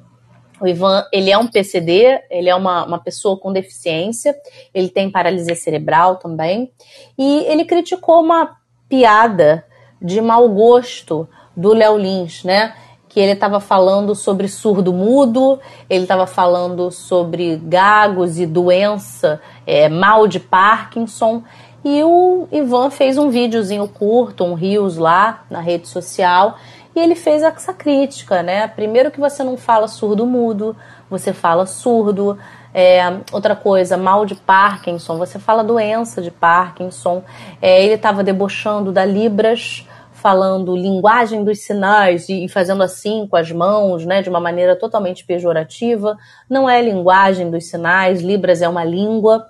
O 0.61 0.67
Ivan, 0.67 1.05
ele 1.13 1.31
é 1.31 1.39
um 1.39 1.47
PCD, 1.47 2.21
ele 2.31 2.49
é 2.49 2.55
uma, 2.55 2.85
uma 2.85 2.99
pessoa 2.99 3.39
com 3.39 3.53
deficiência, 3.53 4.35
ele 4.75 4.89
tem 4.89 5.11
paralisia 5.11 5.55
cerebral 5.55 6.17
também, 6.17 6.73
e 7.17 7.45
ele 7.47 7.65
criticou 7.65 8.21
uma 8.21 8.58
piada 8.89 9.65
de 10.01 10.21
mau 10.21 10.49
gosto 10.49 11.29
do 11.57 11.73
Léo 11.73 11.99
Lins, 11.99 12.45
né? 12.45 12.75
Que 13.09 13.21
ele 13.21 13.33
estava 13.33 13.59
falando 13.59 14.15
sobre 14.15 14.49
surdo 14.49 14.93
mudo, 14.93 15.59
ele 15.89 16.05
estava 16.05 16.27
falando 16.27 16.91
sobre 16.91 17.57
gagos 17.57 18.39
e 18.39 18.47
doença, 18.47 19.41
é, 19.67 19.89
mal 19.89 20.29
de 20.29 20.39
Parkinson, 20.39 21.43
e 21.85 22.03
o 22.03 22.47
Ivan 22.53 22.91
fez 22.91 23.17
um 23.19 23.31
videozinho 23.31 23.89
curto, 23.89 24.45
um 24.45 24.55
rios 24.55 24.97
lá 24.97 25.45
na 25.49 25.61
rede 25.61 25.89
social, 25.89 26.59
e 26.95 27.01
ele 27.01 27.15
fez 27.15 27.43
essa 27.43 27.73
crítica, 27.73 28.43
né? 28.43 28.67
Primeiro 28.67 29.11
que 29.11 29.21
você 29.21 29.43
não 29.45 29.57
fala 29.57 29.87
surdo-mudo, 29.89 30.77
você 31.09 31.33
fala 31.33 31.65
surdo. 31.65 32.39
É, 32.73 33.01
outra 33.33 33.57
coisa, 33.57 33.97
mal 33.97 34.27
de 34.27 34.35
Parkinson, 34.35 35.17
você 35.17 35.39
fala 35.39 35.65
doença 35.65 36.21
de 36.21 36.31
Parkinson. 36.31 37.23
É, 37.61 37.83
ele 37.83 37.95
estava 37.95 38.23
debochando 38.23 38.93
da 38.93 39.05
Libras, 39.05 39.87
falando 40.13 40.77
linguagem 40.77 41.45
dos 41.45 41.61
sinais 41.61 42.29
e, 42.29 42.45
e 42.45 42.49
fazendo 42.49 42.83
assim 42.83 43.27
com 43.27 43.37
as 43.37 43.51
mãos, 43.53 44.05
né, 44.05 44.21
de 44.21 44.29
uma 44.29 44.41
maneira 44.41 44.77
totalmente 44.77 45.25
pejorativa. 45.25 46.17
Não 46.51 46.69
é 46.69 46.83
linguagem 46.83 47.51
dos 47.51 47.67
sinais, 47.67 48.21
Libras 48.21 48.61
é 48.61 48.69
uma 48.69 48.85
língua. 48.85 49.49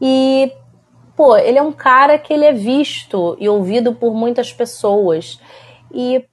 E 0.00 0.52
pô, 1.16 1.36
ele 1.36 1.58
é 1.58 1.62
um 1.62 1.72
cara 1.72 2.18
que 2.18 2.32
ele 2.32 2.44
é 2.44 2.52
visto 2.52 3.36
e 3.38 3.48
ouvido 3.48 3.94
por 3.94 4.12
muitas 4.12 4.52
pessoas. 4.52 5.40
E 5.92 6.24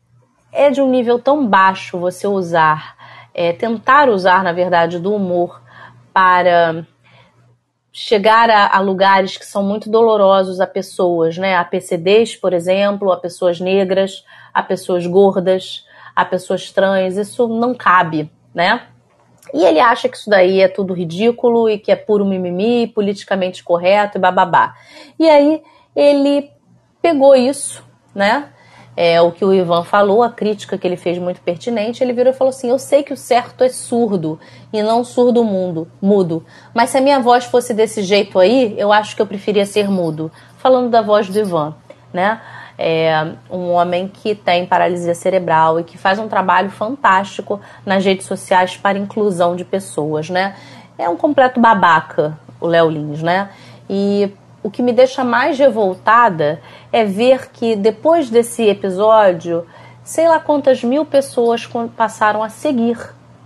é 0.52 0.72
de 0.72 0.82
um 0.82 0.90
nível 0.90 1.20
tão 1.20 1.46
baixo 1.48 2.00
você 2.00 2.28
usar, 2.28 2.96
é, 3.34 3.54
tentar 3.54 4.10
usar, 4.10 4.44
na 4.44 4.52
verdade, 4.52 4.98
do 4.98 5.14
humor 5.14 5.62
para 6.20 6.86
chegar 7.94 8.50
a, 8.50 8.76
a, 8.76 8.82
lugares 8.82 9.38
que 9.38 9.46
são 9.46 9.64
muito 9.64 9.90
dolorosos 9.90 10.60
a 10.60 10.68
pessoas, 10.68 11.38
né? 11.38 11.56
A 11.56 11.64
PCDs, 11.64 12.36
por 12.36 12.52
exemplo, 12.52 13.10
a 13.14 13.16
pessoas 13.16 13.62
negras, 13.62 14.26
a 14.54 14.62
pessoas 14.62 15.08
gordas, 15.08 15.86
a 16.14 16.26
pessoas 16.26 16.74
trans, 16.74 17.16
isso 17.16 17.48
não 17.48 17.74
cabe, 17.74 18.30
né? 18.54 18.88
E 19.54 19.64
ele 19.64 19.80
acha 19.80 20.10
que 20.10 20.18
isso 20.18 20.30
daí 20.30 20.60
é 20.60 20.68
tudo 20.68 20.94
ridículo 20.94 21.70
e 21.70 21.80
que 21.80 21.90
é 21.90 21.96
puro 21.96 22.26
mimimi, 22.26 22.88
politicamente 22.88 23.64
correto 23.64 24.18
e 24.18 24.20
bababá. 24.20 24.76
E 25.18 25.30
aí 25.30 25.64
ele 25.96 26.52
pegou 27.02 27.34
isso, 27.34 27.82
né? 28.14 28.50
É, 28.96 29.22
o 29.22 29.32
que 29.32 29.46
o 29.46 29.54
Ivan 29.54 29.84
falou, 29.84 30.22
a 30.24 30.30
crítica 30.30 30.78
que 30.78 30.86
ele 30.86 30.98
fez 30.98 31.18
muito 31.18 31.42
pertinente, 31.42 32.04
ele 32.04 32.14
virou 32.14 32.34
e 32.34 32.36
falou 32.36 32.50
assim: 32.50 32.70
Eu 32.70 32.80
sei 32.80 33.04
que 33.04 33.14
o 33.14 33.18
certo 33.18 33.64
é 33.64 33.70
surdo 33.70 34.40
e 34.74 34.82
não 34.82 35.04
surdo 35.04 35.44
mundo, 35.44 35.88
mudo. 36.02 36.46
Mas 36.74 36.90
se 36.90 36.98
a 36.98 37.02
minha 37.02 37.20
voz 37.20 37.46
fosse 37.46 37.74
desse 37.74 38.04
jeito 38.04 38.38
aí, 38.40 38.76
eu 38.78 38.92
acho 38.92 39.16
que 39.16 39.22
eu 39.22 39.28
preferia 39.28 39.66
ser 39.66 39.90
mudo. 39.90 40.32
Falando 40.58 40.90
da 40.90 41.02
voz 41.02 41.30
do 41.30 41.40
Ivan, 41.40 41.76
né? 42.14 42.42
É 42.82 43.34
um 43.52 43.72
homem 43.72 44.08
que 44.08 44.34
tem 44.34 44.66
paralisia 44.66 45.14
cerebral 45.14 45.82
e 45.82 45.84
que 45.84 45.98
faz 45.98 46.18
um 46.18 46.30
trabalho 46.30 46.70
fantástico 46.70 47.60
nas 47.86 48.06
redes 48.06 48.26
sociais 48.26 48.78
para 48.78 48.98
inclusão 48.98 49.54
de 49.54 49.66
pessoas, 49.66 50.30
né? 50.30 50.56
É 50.98 51.10
um 51.10 51.18
completo 51.18 51.60
babaca, 51.60 52.38
o 52.60 52.68
Léo 52.68 52.90
Lins, 52.90 53.22
né? 53.22 53.50
E 53.90 54.32
o 54.62 54.70
que 54.70 54.82
me 54.82 54.92
deixa 54.92 55.24
mais 55.24 55.58
revoltada 55.58 56.62
é 56.92 57.04
ver 57.06 57.50
que 57.52 57.76
depois 57.76 58.30
desse 58.30 58.64
episódio, 58.64 59.66
sei 60.04 60.28
lá 60.28 60.40
quantas 60.40 60.84
mil 60.84 61.06
pessoas 61.06 61.68
passaram 61.96 62.44
a 62.44 62.50
seguir 62.50 62.98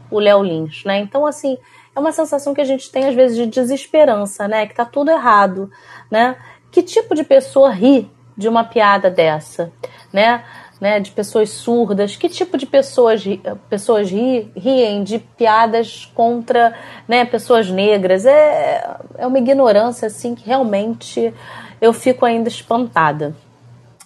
o 0.09 0.19
Léo 0.19 0.43
Lins, 0.43 0.83
né? 0.85 0.99
Então, 0.99 1.25
assim, 1.25 1.57
é 1.95 1.99
uma 1.99 2.11
sensação 2.11 2.53
que 2.53 2.61
a 2.61 2.65
gente 2.65 2.91
tem 2.91 3.05
às 3.05 3.15
vezes 3.15 3.37
de 3.37 3.45
desesperança, 3.45 4.47
né? 4.47 4.65
Que 4.65 4.75
tá 4.75 4.85
tudo 4.85 5.11
errado, 5.11 5.71
né? 6.09 6.35
Que 6.71 6.81
tipo 6.81 7.13
de 7.13 7.23
pessoa 7.23 7.69
ri 7.69 8.09
de 8.35 8.49
uma 8.49 8.63
piada 8.63 9.09
dessa, 9.09 9.71
né? 10.11 10.43
Né, 10.83 10.99
de 10.99 11.11
pessoas 11.11 11.49
surdas, 11.49 12.17
que 12.17 12.27
tipo 12.27 12.57
de 12.57 12.65
pessoas, 12.65 13.23
pessoas 13.69 14.11
ri, 14.11 14.51
riem 14.53 15.01
de 15.01 15.17
piadas 15.17 16.11
contra 16.13 16.75
né, 17.07 17.23
pessoas 17.23 17.69
negras. 17.69 18.25
É, 18.25 18.97
é 19.17 19.25
uma 19.25 19.37
ignorância 19.37 20.07
assim 20.07 20.35
que 20.35 20.45
realmente 20.45 21.33
eu 21.79 21.93
fico 21.93 22.25
ainda 22.25 22.49
espantada. 22.49 23.33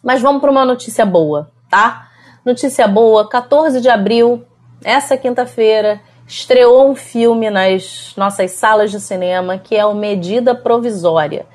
Mas 0.03 0.21
vamos 0.21 0.39
para 0.39 0.51
uma 0.51 0.63
notícia 0.63 1.03
boa, 1.03 1.49
tá? 1.67 2.09
Notícia 2.45 2.87
boa: 2.87 3.27
14 3.27 3.81
de 3.81 3.89
abril, 3.89 4.43
essa 4.83 5.17
quinta-feira, 5.17 5.99
estreou 6.27 6.87
um 6.87 6.93
filme 6.93 7.49
nas 7.49 8.13
nossas 8.15 8.51
salas 8.51 8.91
de 8.91 8.99
cinema 8.99 9.57
que 9.57 9.75
é 9.75 9.83
o 9.83 9.95
Medida 9.95 10.53
Provisória. 10.53 11.47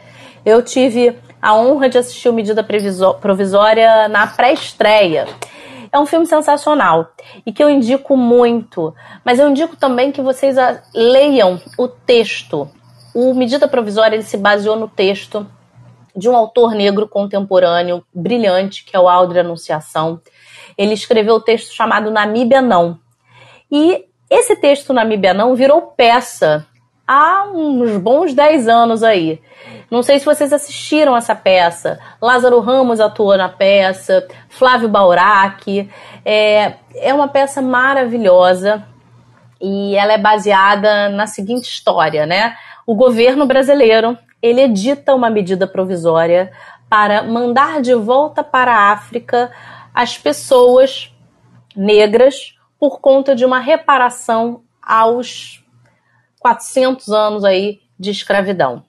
Eu 0.44 0.62
tive 0.62 1.16
a 1.42 1.57
honra 1.57 1.88
de 1.88 1.98
assistir 1.98 2.28
o 2.28 2.33
Medida 2.33 2.64
Provisória 3.20 4.07
na 4.07 4.28
pré-estreia. 4.28 5.26
É 5.90 5.98
um 5.98 6.07
filme 6.07 6.24
sensacional 6.24 7.11
e 7.44 7.52
que 7.52 7.62
eu 7.62 7.68
indico 7.68 8.16
muito, 8.16 8.94
mas 9.24 9.40
eu 9.40 9.50
indico 9.50 9.76
também 9.76 10.12
que 10.12 10.22
vocês 10.22 10.57
leiam 10.94 11.61
o 11.76 11.88
texto. 11.88 12.70
O 13.12 13.35
Medida 13.35 13.66
Provisória 13.66 14.14
ele 14.14 14.22
se 14.22 14.38
baseou 14.38 14.76
no 14.76 14.88
texto 14.88 15.44
de 16.14 16.28
um 16.28 16.37
autor 16.37 16.74
negro 16.74 17.09
contemporâneo 17.09 18.05
brilhante, 18.14 18.85
que 18.85 18.96
é 18.96 19.00
o 19.00 19.09
Aldre 19.09 19.40
Anunciação. 19.40 20.20
Ele 20.78 20.94
escreveu 20.94 21.35
o 21.35 21.38
um 21.38 21.42
texto 21.42 21.74
chamado 21.74 22.11
Namíbia 22.11 22.62
Não. 22.62 22.98
E 23.70 24.05
esse 24.31 24.55
texto 24.57 24.92
Namíbia 24.92 25.35
Não 25.35 25.55
virou 25.55 25.83
peça 25.83 26.66
há 27.12 27.44
uns 27.53 27.98
bons 27.98 28.33
10 28.33 28.68
anos 28.68 29.03
aí. 29.03 29.40
Não 29.90 30.03
sei 30.03 30.18
se 30.18 30.25
vocês 30.25 30.51
assistiram 30.53 31.14
essa 31.14 31.35
peça. 31.35 32.01
Lázaro 32.20 32.59
Ramos 32.61 33.01
atuou 33.01 33.37
na 33.37 33.51
peça, 33.51 34.27
Flávio 34.48 34.88
Baurac. 34.88 35.90
É, 36.25 36.75
é 36.94 37.12
uma 37.12 37.29
peça 37.29 37.61
maravilhosa 37.61 38.83
e 39.61 39.94
ela 39.94 40.14
é 40.14 40.18
baseada 40.18 41.11
na 41.11 41.27
seguinte 41.27 41.64
história, 41.64 42.25
né? 42.25 42.57
O 42.87 42.94
governo 42.94 43.46
brasileiro 43.46 44.16
ele 44.40 44.62
edita 44.62 45.14
uma 45.14 45.29
medida 45.29 45.66
provisória 45.66 46.51
para 46.88 47.22
mandar 47.22 47.83
de 47.83 47.94
volta 47.94 48.42
para 48.42 48.75
a 48.75 48.92
África 48.92 49.53
as 49.94 50.16
pessoas 50.16 51.14
negras 51.77 52.57
por 52.81 53.01
conta 53.01 53.37
de 53.37 53.44
uma 53.44 53.59
reparação 53.59 54.62
aos 54.83 55.62
400 56.42 57.09
anos 57.09 57.44
aí 57.44 57.81
de 57.98 58.11
escravidão. 58.11 58.85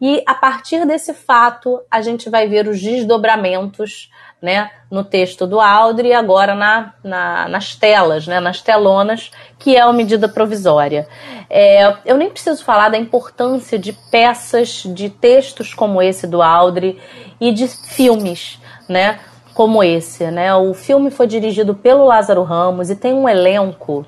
E 0.00 0.22
a 0.26 0.34
partir 0.34 0.86
desse 0.86 1.12
fato, 1.12 1.80
a 1.90 2.00
gente 2.00 2.30
vai 2.30 2.46
ver 2.48 2.68
os 2.68 2.80
desdobramentos 2.80 4.10
né, 4.40 4.70
no 4.90 5.02
texto 5.02 5.46
do 5.46 5.58
Aldre 5.58 6.08
e 6.08 6.12
agora 6.12 6.54
na, 6.54 6.92
na, 7.02 7.48
nas 7.48 7.74
telas, 7.74 8.26
né, 8.26 8.40
nas 8.40 8.60
telonas, 8.60 9.30
que 9.58 9.74
é 9.74 9.80
a 9.80 9.92
medida 9.92 10.28
provisória. 10.28 11.08
É, 11.48 11.96
eu 12.04 12.18
nem 12.18 12.28
preciso 12.28 12.62
falar 12.62 12.90
da 12.90 12.98
importância 12.98 13.78
de 13.78 13.94
peças, 14.10 14.82
de 14.84 15.08
textos 15.08 15.72
como 15.72 16.02
esse 16.02 16.26
do 16.26 16.42
Aldre 16.42 17.00
e 17.40 17.52
de 17.52 17.66
filmes, 17.66 18.60
né, 18.86 19.18
como 19.54 19.82
esse. 19.82 20.30
Né? 20.30 20.54
O 20.54 20.74
filme 20.74 21.10
foi 21.10 21.26
dirigido 21.26 21.74
pelo 21.74 22.04
Lázaro 22.04 22.42
Ramos 22.42 22.90
e 22.90 22.96
tem 22.96 23.14
um 23.14 23.26
elenco 23.26 24.04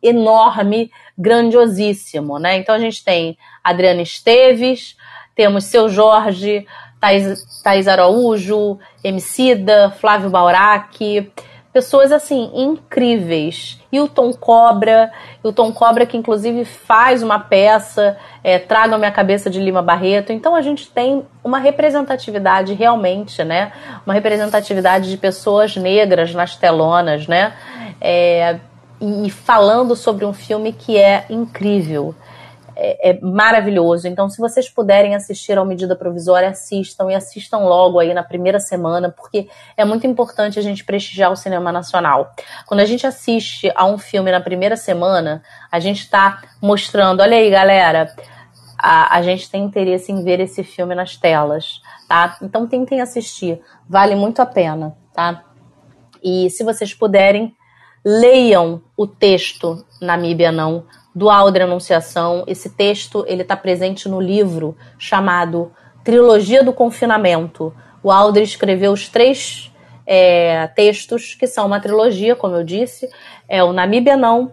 enorme, 0.00 0.90
grandiosíssimo, 1.22 2.38
né? 2.38 2.56
Então 2.56 2.74
a 2.74 2.78
gente 2.78 3.04
tem 3.04 3.38
Adriana 3.62 4.02
Esteves, 4.02 4.96
temos 5.34 5.64
Seu 5.64 5.88
Jorge, 5.88 6.66
Thais, 7.00 7.62
Thais 7.62 7.88
Araújo, 7.88 8.78
Emicida, 9.02 9.90
Flávio 9.98 10.28
Baurac, 10.28 11.32
pessoas 11.72 12.12
assim 12.12 12.50
incríveis. 12.54 13.80
E 13.90 14.00
o 14.00 14.08
Tom 14.08 14.32
Cobra, 14.32 15.10
o 15.42 15.52
Tom 15.52 15.72
Cobra 15.72 16.04
que 16.04 16.16
inclusive 16.16 16.64
faz 16.64 17.22
uma 17.22 17.38
peça, 17.38 18.16
é, 18.44 18.58
Traga 18.58 18.98
Minha 18.98 19.10
Cabeça 19.10 19.48
de 19.48 19.60
Lima 19.60 19.80
Barreto. 19.80 20.32
Então 20.32 20.54
a 20.54 20.60
gente 20.60 20.88
tem 20.90 21.24
uma 21.42 21.58
representatividade 21.58 22.74
realmente, 22.74 23.42
né? 23.42 23.72
Uma 24.04 24.14
representatividade 24.14 25.10
de 25.10 25.16
pessoas 25.16 25.76
negras 25.76 26.34
nas 26.34 26.56
telonas, 26.56 27.26
né? 27.26 27.54
É, 28.00 28.58
e 29.02 29.30
falando 29.30 29.96
sobre 29.96 30.24
um 30.24 30.32
filme 30.32 30.72
que 30.72 30.96
é 30.96 31.26
incrível. 31.28 32.14
É, 32.74 33.10
é, 33.10 33.20
maravilhoso. 33.20 34.08
Então, 34.08 34.30
se 34.30 34.38
vocês 34.38 34.66
puderem 34.66 35.14
assistir 35.14 35.58
ao 35.58 35.64
Medida 35.64 35.94
Provisória, 35.94 36.48
assistam 36.48 37.10
e 37.10 37.14
assistam 37.14 37.58
logo 37.58 37.98
aí 37.98 38.14
na 38.14 38.22
primeira 38.22 38.58
semana, 38.58 39.10
porque 39.10 39.46
é 39.76 39.84
muito 39.84 40.06
importante 40.06 40.58
a 40.58 40.62
gente 40.62 40.82
prestigiar 40.82 41.30
o 41.30 41.36
cinema 41.36 41.70
nacional. 41.70 42.34
Quando 42.66 42.80
a 42.80 42.86
gente 42.86 43.06
assiste 43.06 43.70
a 43.74 43.84
um 43.84 43.98
filme 43.98 44.32
na 44.32 44.40
primeira 44.40 44.74
semana, 44.76 45.42
a 45.70 45.78
gente 45.78 46.00
está 46.00 46.42
mostrando, 46.62 47.20
olha 47.20 47.36
aí, 47.36 47.50
galera, 47.50 48.14
a, 48.78 49.18
a 49.18 49.22
gente 49.22 49.50
tem 49.50 49.64
interesse 49.64 50.10
em 50.10 50.24
ver 50.24 50.40
esse 50.40 50.64
filme 50.64 50.94
nas 50.94 51.14
telas, 51.14 51.82
tá? 52.08 52.38
Então 52.40 52.66
tentem 52.66 53.02
assistir, 53.02 53.60
vale 53.86 54.14
muito 54.14 54.40
a 54.40 54.46
pena, 54.46 54.96
tá? 55.12 55.44
E 56.22 56.48
se 56.48 56.64
vocês 56.64 56.94
puderem, 56.94 57.54
leiam 58.04 58.82
o 58.96 59.06
texto 59.06 59.84
Namíbia 60.00 60.50
Não, 60.50 60.84
do 61.14 61.30
Aldre 61.30 61.62
Anunciação. 61.62 62.44
Esse 62.46 62.70
texto 62.70 63.24
ele 63.28 63.42
está 63.42 63.56
presente 63.56 64.08
no 64.08 64.20
livro 64.20 64.76
chamado 64.98 65.72
Trilogia 66.02 66.64
do 66.64 66.72
Confinamento. 66.72 67.74
O 68.02 68.10
Aldre 68.10 68.42
escreveu 68.42 68.92
os 68.92 69.08
três 69.08 69.72
é, 70.06 70.66
textos 70.68 71.34
que 71.34 71.46
são 71.46 71.66
uma 71.66 71.80
trilogia, 71.80 72.34
como 72.34 72.56
eu 72.56 72.64
disse. 72.64 73.08
É 73.48 73.62
o 73.62 73.72
Namíbia 73.72 74.16
Não, 74.16 74.52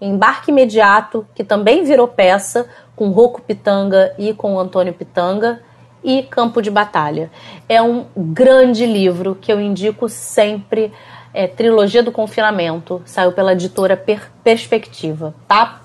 Embarque 0.00 0.50
Imediato, 0.50 1.26
que 1.34 1.44
também 1.44 1.84
virou 1.84 2.08
peça, 2.08 2.68
com 2.96 3.10
Rocco 3.10 3.40
Pitanga 3.42 4.14
e 4.18 4.32
com 4.34 4.58
Antônio 4.58 4.92
Pitanga, 4.92 5.62
e 6.02 6.22
Campo 6.22 6.62
de 6.62 6.70
Batalha. 6.70 7.30
É 7.68 7.82
um 7.82 8.06
grande 8.16 8.86
livro 8.86 9.36
que 9.40 9.52
eu 9.52 9.60
indico 9.60 10.08
sempre. 10.08 10.92
É 11.32 11.46
Trilogia 11.46 12.02
do 12.02 12.12
Confinamento, 12.12 13.02
saiu 13.04 13.32
pela 13.32 13.52
editora 13.52 13.96
per 13.96 14.30
Perspectiva, 14.42 15.34
tá? 15.46 15.80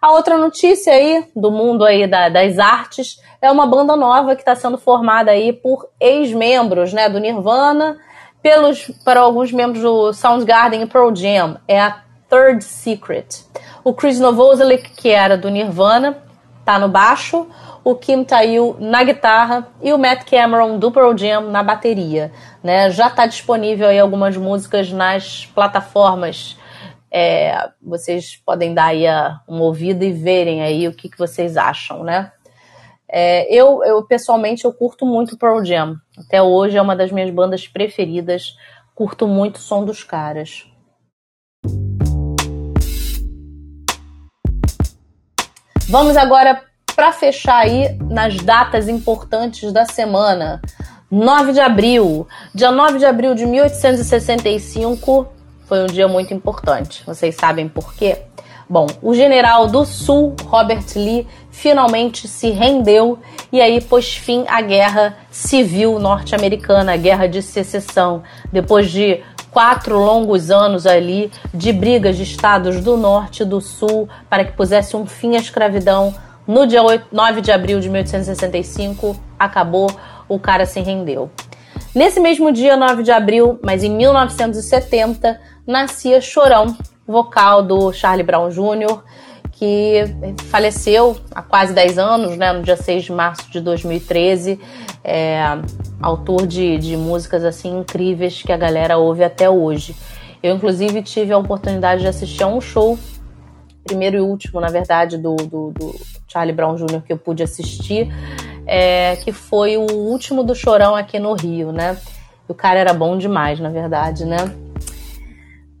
A 0.00 0.10
outra 0.12 0.36
notícia 0.36 0.92
aí 0.92 1.24
do 1.36 1.50
mundo 1.50 1.84
aí 1.84 2.08
da, 2.08 2.28
das 2.28 2.58
artes 2.58 3.20
é 3.40 3.50
uma 3.50 3.66
banda 3.66 3.94
nova 3.94 4.34
que 4.34 4.42
está 4.42 4.54
sendo 4.54 4.76
formada 4.76 5.30
aí 5.30 5.52
por 5.52 5.88
ex-membros, 6.00 6.92
né, 6.92 7.08
do 7.08 7.20
Nirvana, 7.20 7.98
pelos 8.42 8.90
para 9.04 9.20
alguns 9.20 9.52
membros 9.52 9.82
do 9.82 10.12
Soundgarden 10.12 10.82
e 10.82 10.86
Pearl 10.86 11.14
Jam. 11.14 11.56
É 11.68 11.80
a 11.80 12.02
Third 12.28 12.64
Secret. 12.64 13.44
O 13.84 13.94
Chris 13.94 14.18
Novoselic, 14.18 14.90
que 14.90 15.10
era 15.10 15.36
do 15.36 15.48
Nirvana, 15.48 16.18
tá 16.64 16.78
no 16.78 16.88
baixo 16.88 17.46
o 17.84 17.94
Kim 17.94 18.24
Tail 18.24 18.76
na 18.78 19.02
guitarra 19.02 19.68
e 19.82 19.92
o 19.92 19.98
Matt 19.98 20.28
Cameron 20.28 20.78
do 20.78 20.92
Pearl 20.92 21.16
Jam 21.16 21.50
na 21.50 21.62
bateria. 21.62 22.32
Né? 22.62 22.90
Já 22.90 23.08
está 23.08 23.26
disponível 23.26 23.88
aí 23.88 23.98
algumas 23.98 24.36
músicas 24.36 24.92
nas 24.92 25.46
plataformas. 25.46 26.56
É, 27.10 27.70
vocês 27.82 28.36
podem 28.36 28.72
dar 28.72 28.86
aí 28.86 29.04
uma 29.48 29.64
ouvida 29.64 30.04
e 30.04 30.12
verem 30.12 30.62
aí 30.62 30.86
o 30.88 30.94
que, 30.94 31.08
que 31.08 31.18
vocês 31.18 31.56
acham, 31.56 32.02
né? 32.04 32.32
É, 33.14 33.52
eu, 33.54 33.84
eu, 33.84 34.02
pessoalmente, 34.06 34.64
eu 34.64 34.72
curto 34.72 35.04
muito 35.04 35.36
Pearl 35.36 35.62
Jam. 35.62 35.96
Até 36.16 36.40
hoje 36.40 36.78
é 36.78 36.82
uma 36.82 36.96
das 36.96 37.12
minhas 37.12 37.30
bandas 37.30 37.68
preferidas. 37.68 38.56
Curto 38.94 39.28
muito 39.28 39.56
o 39.56 39.60
som 39.60 39.84
dos 39.84 40.02
caras. 40.02 40.66
Vamos 45.90 46.16
agora 46.16 46.64
para 46.94 47.12
fechar 47.12 47.58
aí 47.58 47.96
nas 48.10 48.36
datas 48.36 48.88
importantes 48.88 49.72
da 49.72 49.84
semana. 49.84 50.60
9 51.10 51.52
de 51.52 51.60
abril. 51.60 52.26
Dia 52.54 52.70
9 52.70 52.98
de 52.98 53.04
abril 53.04 53.34
de 53.34 53.44
1865 53.44 55.26
foi 55.66 55.82
um 55.82 55.86
dia 55.86 56.08
muito 56.08 56.32
importante. 56.32 57.02
Vocês 57.06 57.34
sabem 57.34 57.68
por 57.68 57.94
quê? 57.94 58.22
Bom, 58.68 58.86
o 59.02 59.14
general 59.14 59.66
do 59.66 59.84
Sul, 59.84 60.34
Robert 60.46 60.86
Lee, 60.96 61.26
finalmente 61.50 62.26
se 62.26 62.50
rendeu 62.50 63.18
e 63.52 63.60
aí 63.60 63.82
pôs 63.82 64.14
fim 64.14 64.44
à 64.48 64.62
guerra 64.62 65.16
civil 65.30 65.98
norte-americana, 65.98 66.94
a 66.94 66.96
guerra 66.96 67.26
de 67.26 67.42
secessão, 67.42 68.22
depois 68.50 68.90
de 68.90 69.22
quatro 69.50 69.98
longos 69.98 70.50
anos 70.50 70.86
ali 70.86 71.30
de 71.52 71.70
brigas 71.70 72.16
de 72.16 72.22
estados 72.22 72.80
do 72.80 72.96
norte 72.96 73.42
e 73.42 73.46
do 73.46 73.60
sul 73.60 74.08
para 74.30 74.44
que 74.46 74.52
pusesse 74.52 74.96
um 74.96 75.04
fim 75.04 75.36
à 75.36 75.40
escravidão 75.40 76.14
no 76.46 76.66
dia 76.66 76.82
8, 76.82 77.06
9 77.12 77.40
de 77.40 77.52
abril 77.52 77.80
de 77.80 77.88
1865, 77.88 79.16
acabou, 79.38 79.88
o 80.28 80.38
cara 80.38 80.66
se 80.66 80.80
rendeu. 80.80 81.30
Nesse 81.94 82.20
mesmo 82.20 82.50
dia, 82.50 82.76
9 82.76 83.02
de 83.02 83.12
abril, 83.12 83.58
mas 83.62 83.84
em 83.84 83.90
1970, 83.90 85.40
nascia 85.66 86.20
Chorão, 86.20 86.76
vocal 87.06 87.62
do 87.62 87.92
Charlie 87.92 88.24
Brown 88.24 88.48
Jr., 88.48 89.02
que 89.52 90.02
faleceu 90.48 91.16
há 91.32 91.42
quase 91.42 91.72
10 91.72 91.98
anos, 91.98 92.36
né, 92.36 92.52
no 92.52 92.62
dia 92.62 92.76
6 92.76 93.04
de 93.04 93.12
março 93.12 93.50
de 93.50 93.60
2013. 93.60 94.58
É, 95.04 95.40
autor 96.00 96.46
de, 96.46 96.78
de 96.78 96.96
músicas 96.96 97.44
assim 97.44 97.78
incríveis 97.78 98.42
que 98.42 98.50
a 98.50 98.56
galera 98.56 98.96
ouve 98.98 99.22
até 99.22 99.48
hoje. 99.48 99.94
Eu, 100.42 100.56
inclusive, 100.56 101.02
tive 101.02 101.32
a 101.32 101.38
oportunidade 101.38 102.00
de 102.00 102.08
assistir 102.08 102.42
a 102.42 102.48
um 102.48 102.60
show 102.60 102.98
primeiro 103.84 104.16
e 104.16 104.20
último, 104.20 104.60
na 104.60 104.68
verdade, 104.68 105.16
do, 105.16 105.36
do, 105.36 105.70
do 105.70 106.00
Charlie 106.28 106.54
Brown 106.54 106.76
Jr. 106.76 107.02
que 107.02 107.12
eu 107.12 107.18
pude 107.18 107.42
assistir, 107.42 108.08
é, 108.66 109.16
que 109.16 109.32
foi 109.32 109.76
o 109.76 109.86
último 109.92 110.42
do 110.42 110.54
Chorão 110.54 110.94
aqui 110.94 111.18
no 111.18 111.34
Rio, 111.34 111.72
né? 111.72 111.96
O 112.48 112.54
cara 112.54 112.78
era 112.78 112.92
bom 112.92 113.16
demais, 113.16 113.58
na 113.60 113.70
verdade, 113.70 114.24
né? 114.24 114.36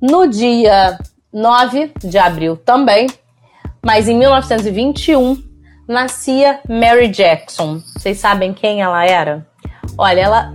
No 0.00 0.26
dia 0.26 0.98
9 1.32 1.92
de 2.02 2.18
abril 2.18 2.56
também, 2.56 3.06
mas 3.84 4.08
em 4.08 4.16
1921, 4.16 5.42
nascia 5.88 6.60
Mary 6.68 7.08
Jackson. 7.08 7.80
Vocês 7.96 8.18
sabem 8.18 8.52
quem 8.52 8.82
ela 8.82 9.04
era? 9.04 9.46
Olha, 9.96 10.20
ela, 10.20 10.54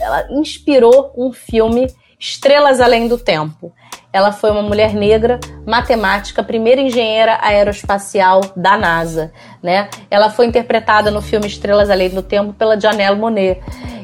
ela 0.00 0.26
inspirou 0.30 1.12
um 1.16 1.32
filme 1.32 1.86
Estrelas 2.18 2.80
Além 2.80 3.08
do 3.08 3.18
Tempo. 3.18 3.72
Ela 4.16 4.32
foi 4.32 4.50
uma 4.50 4.62
mulher 4.62 4.94
negra, 4.94 5.38
matemática, 5.66 6.42
primeira 6.42 6.80
engenheira 6.80 7.38
aeroespacial 7.42 8.40
da 8.56 8.74
NASA. 8.78 9.30
Né? 9.62 9.90
Ela 10.10 10.30
foi 10.30 10.46
interpretada 10.46 11.10
no 11.10 11.20
filme 11.20 11.46
Estrelas 11.46 11.90
Além 11.90 12.08
do 12.08 12.22
Tempo 12.22 12.54
pela 12.54 12.80
Janelle 12.80 13.20
Monet. 13.20 13.60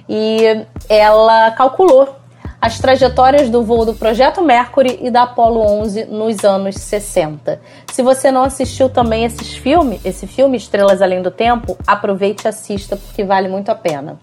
E 0.07 0.66
ela 0.87 1.53
calculou 1.53 2.14
as 2.61 2.79
trajetórias 2.79 3.48
do 3.48 3.64
voo 3.64 3.87
do 3.87 3.94
Projeto 3.94 4.42
Mercury 4.42 4.98
e 5.01 5.11
da 5.11 5.22
Apollo 5.22 5.62
11 5.81 6.05
nos 6.05 6.44
anos 6.44 6.75
60. 6.75 7.59
Se 7.90 8.03
você 8.03 8.31
não 8.31 8.42
assistiu 8.42 8.90
também 8.90 9.25
esses 9.25 9.55
filmes, 9.55 10.05
esse 10.05 10.27
filme 10.27 10.59
Estrelas 10.59 11.01
Além 11.01 11.22
do 11.22 11.31
Tempo, 11.31 11.75
aproveite 11.87 12.44
e 12.44 12.48
assista 12.48 12.98
porque 12.98 13.25
vale 13.25 13.48
muito 13.48 13.70
a 13.70 13.75
pena. 13.75 14.20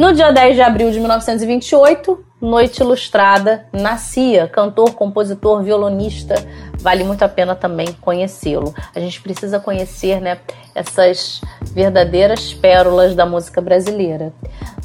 No 0.00 0.14
dia 0.14 0.32
10 0.32 0.54
de 0.54 0.62
abril 0.62 0.90
de 0.90 0.98
1928, 0.98 2.24
Noite 2.40 2.80
Ilustrada 2.80 3.66
nascia, 3.70 4.48
cantor, 4.48 4.94
compositor, 4.94 5.62
violonista. 5.62 6.36
Vale 6.78 7.04
muito 7.04 7.22
a 7.22 7.28
pena 7.28 7.54
também 7.54 7.86
conhecê-lo. 8.00 8.74
A 8.94 8.98
gente 8.98 9.20
precisa 9.20 9.60
conhecer, 9.60 10.18
né, 10.18 10.38
essas 10.74 11.42
verdadeiras 11.74 12.54
pérolas 12.54 13.14
da 13.14 13.26
música 13.26 13.60
brasileira. 13.60 14.32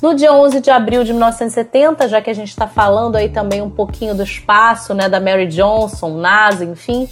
No 0.01 0.13
dia 0.13 0.33
11 0.33 0.59
de 0.59 0.69
abril 0.69 1.05
de 1.05 1.13
1970, 1.13 2.09
já 2.09 2.21
que 2.21 2.29
a 2.29 2.35
gente 2.35 2.49
está 2.49 2.67
falando 2.67 3.15
aí 3.15 3.29
também 3.29 3.61
um 3.61 3.69
pouquinho 3.69 4.13
do 4.13 4.21
espaço, 4.21 4.93
né, 4.93 5.07
da 5.07 5.21
Mary 5.21 5.47
Johnson, 5.47 6.17
NASA, 6.17 6.65
enfim. 6.65 7.07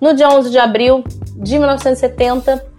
No 0.00 0.14
dia 0.14 0.30
11 0.30 0.48
de 0.48 0.58
abril 0.58 1.04
de 1.36 1.58
1970 1.58 2.72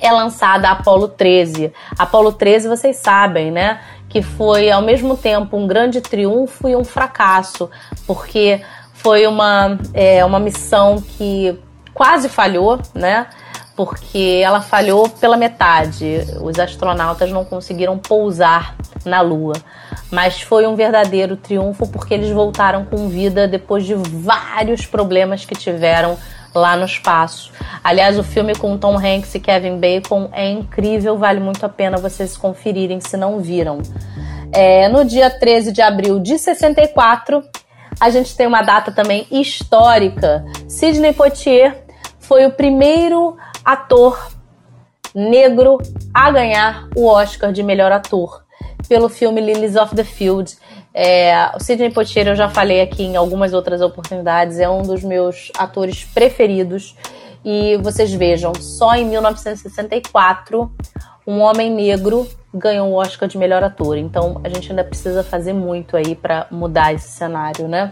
é 0.00 0.12
lançada 0.12 0.68
a 0.68 0.72
Apollo 0.72 1.08
13. 1.08 1.72
Apollo 1.98 2.32
13, 2.32 2.68
vocês 2.68 2.96
sabem, 2.96 3.50
né? 3.50 3.80
Que 4.08 4.22
foi 4.22 4.70
ao 4.70 4.82
mesmo 4.82 5.16
tempo 5.16 5.56
um 5.56 5.66
grande 5.66 6.00
triunfo 6.00 6.68
e 6.68 6.74
um 6.74 6.84
fracasso, 6.84 7.70
porque 8.06 8.62
foi 8.92 9.26
uma, 9.26 9.78
é, 9.94 10.24
uma 10.24 10.40
missão 10.40 11.00
que 11.00 11.58
quase 11.94 12.28
falhou, 12.28 12.80
né? 12.94 13.26
Porque 13.76 14.40
ela 14.42 14.60
falhou 14.60 15.08
pela 15.08 15.36
metade. 15.36 16.20
Os 16.40 16.58
astronautas 16.58 17.30
não 17.30 17.44
conseguiram 17.44 17.96
pousar 17.96 18.74
na 19.04 19.20
Lua. 19.20 19.54
Mas 20.10 20.40
foi 20.40 20.66
um 20.66 20.74
verdadeiro 20.74 21.36
triunfo 21.36 21.86
porque 21.88 22.14
eles 22.14 22.30
voltaram 22.30 22.84
com 22.84 23.08
vida 23.08 23.46
depois 23.46 23.84
de 23.84 23.94
vários 23.94 24.86
problemas 24.86 25.44
que 25.44 25.54
tiveram 25.54 26.16
lá 26.54 26.76
no 26.76 26.84
espaço. 26.84 27.52
Aliás, 27.82 28.18
o 28.18 28.22
filme 28.22 28.54
com 28.54 28.76
Tom 28.76 28.96
Hanks 28.96 29.34
e 29.34 29.40
Kevin 29.40 29.78
Bacon 29.78 30.28
é 30.32 30.48
incrível, 30.48 31.16
vale 31.16 31.40
muito 31.40 31.64
a 31.64 31.68
pena 31.68 31.96
vocês 31.98 32.36
conferirem 32.36 33.00
se 33.00 33.16
não 33.16 33.38
viram. 33.40 33.78
É, 34.52 34.88
no 34.88 35.04
dia 35.04 35.30
13 35.30 35.72
de 35.72 35.82
abril 35.82 36.18
de 36.18 36.38
64, 36.38 37.42
a 38.00 38.10
gente 38.10 38.36
tem 38.36 38.46
uma 38.46 38.62
data 38.62 38.90
também 38.90 39.26
histórica. 39.30 40.44
Sidney 40.66 41.12
Poitier 41.12 41.84
foi 42.18 42.46
o 42.46 42.50
primeiro 42.50 43.36
ator 43.64 44.30
negro 45.14 45.78
a 46.12 46.30
ganhar 46.30 46.88
o 46.94 47.06
Oscar 47.06 47.52
de 47.52 47.62
melhor 47.62 47.90
ator 47.90 48.44
pelo 48.88 49.08
filme 49.08 49.40
Lilies 49.40 49.76
of 49.76 49.94
the 49.94 50.04
Field. 50.04 50.56
É, 51.00 51.52
o 51.54 51.60
Sidney 51.60 51.92
Poitier, 51.92 52.26
eu 52.26 52.34
já 52.34 52.48
falei 52.48 52.80
aqui 52.80 53.04
em 53.04 53.14
algumas 53.14 53.52
outras 53.52 53.80
oportunidades, 53.80 54.58
é 54.58 54.68
um 54.68 54.82
dos 54.82 55.04
meus 55.04 55.52
atores 55.56 56.02
preferidos. 56.02 56.96
E 57.44 57.76
vocês 57.76 58.12
vejam, 58.12 58.52
só 58.56 58.96
em 58.96 59.04
1964 59.04 60.68
um 61.24 61.38
homem 61.38 61.70
negro 61.70 62.26
ganhou 62.52 62.88
o 62.88 62.94
Oscar 62.94 63.28
de 63.28 63.38
melhor 63.38 63.62
ator. 63.62 63.96
Então 63.96 64.40
a 64.42 64.48
gente 64.48 64.70
ainda 64.70 64.82
precisa 64.82 65.22
fazer 65.22 65.52
muito 65.52 65.96
aí 65.96 66.16
para 66.16 66.48
mudar 66.50 66.92
esse 66.92 67.12
cenário, 67.12 67.68
né? 67.68 67.90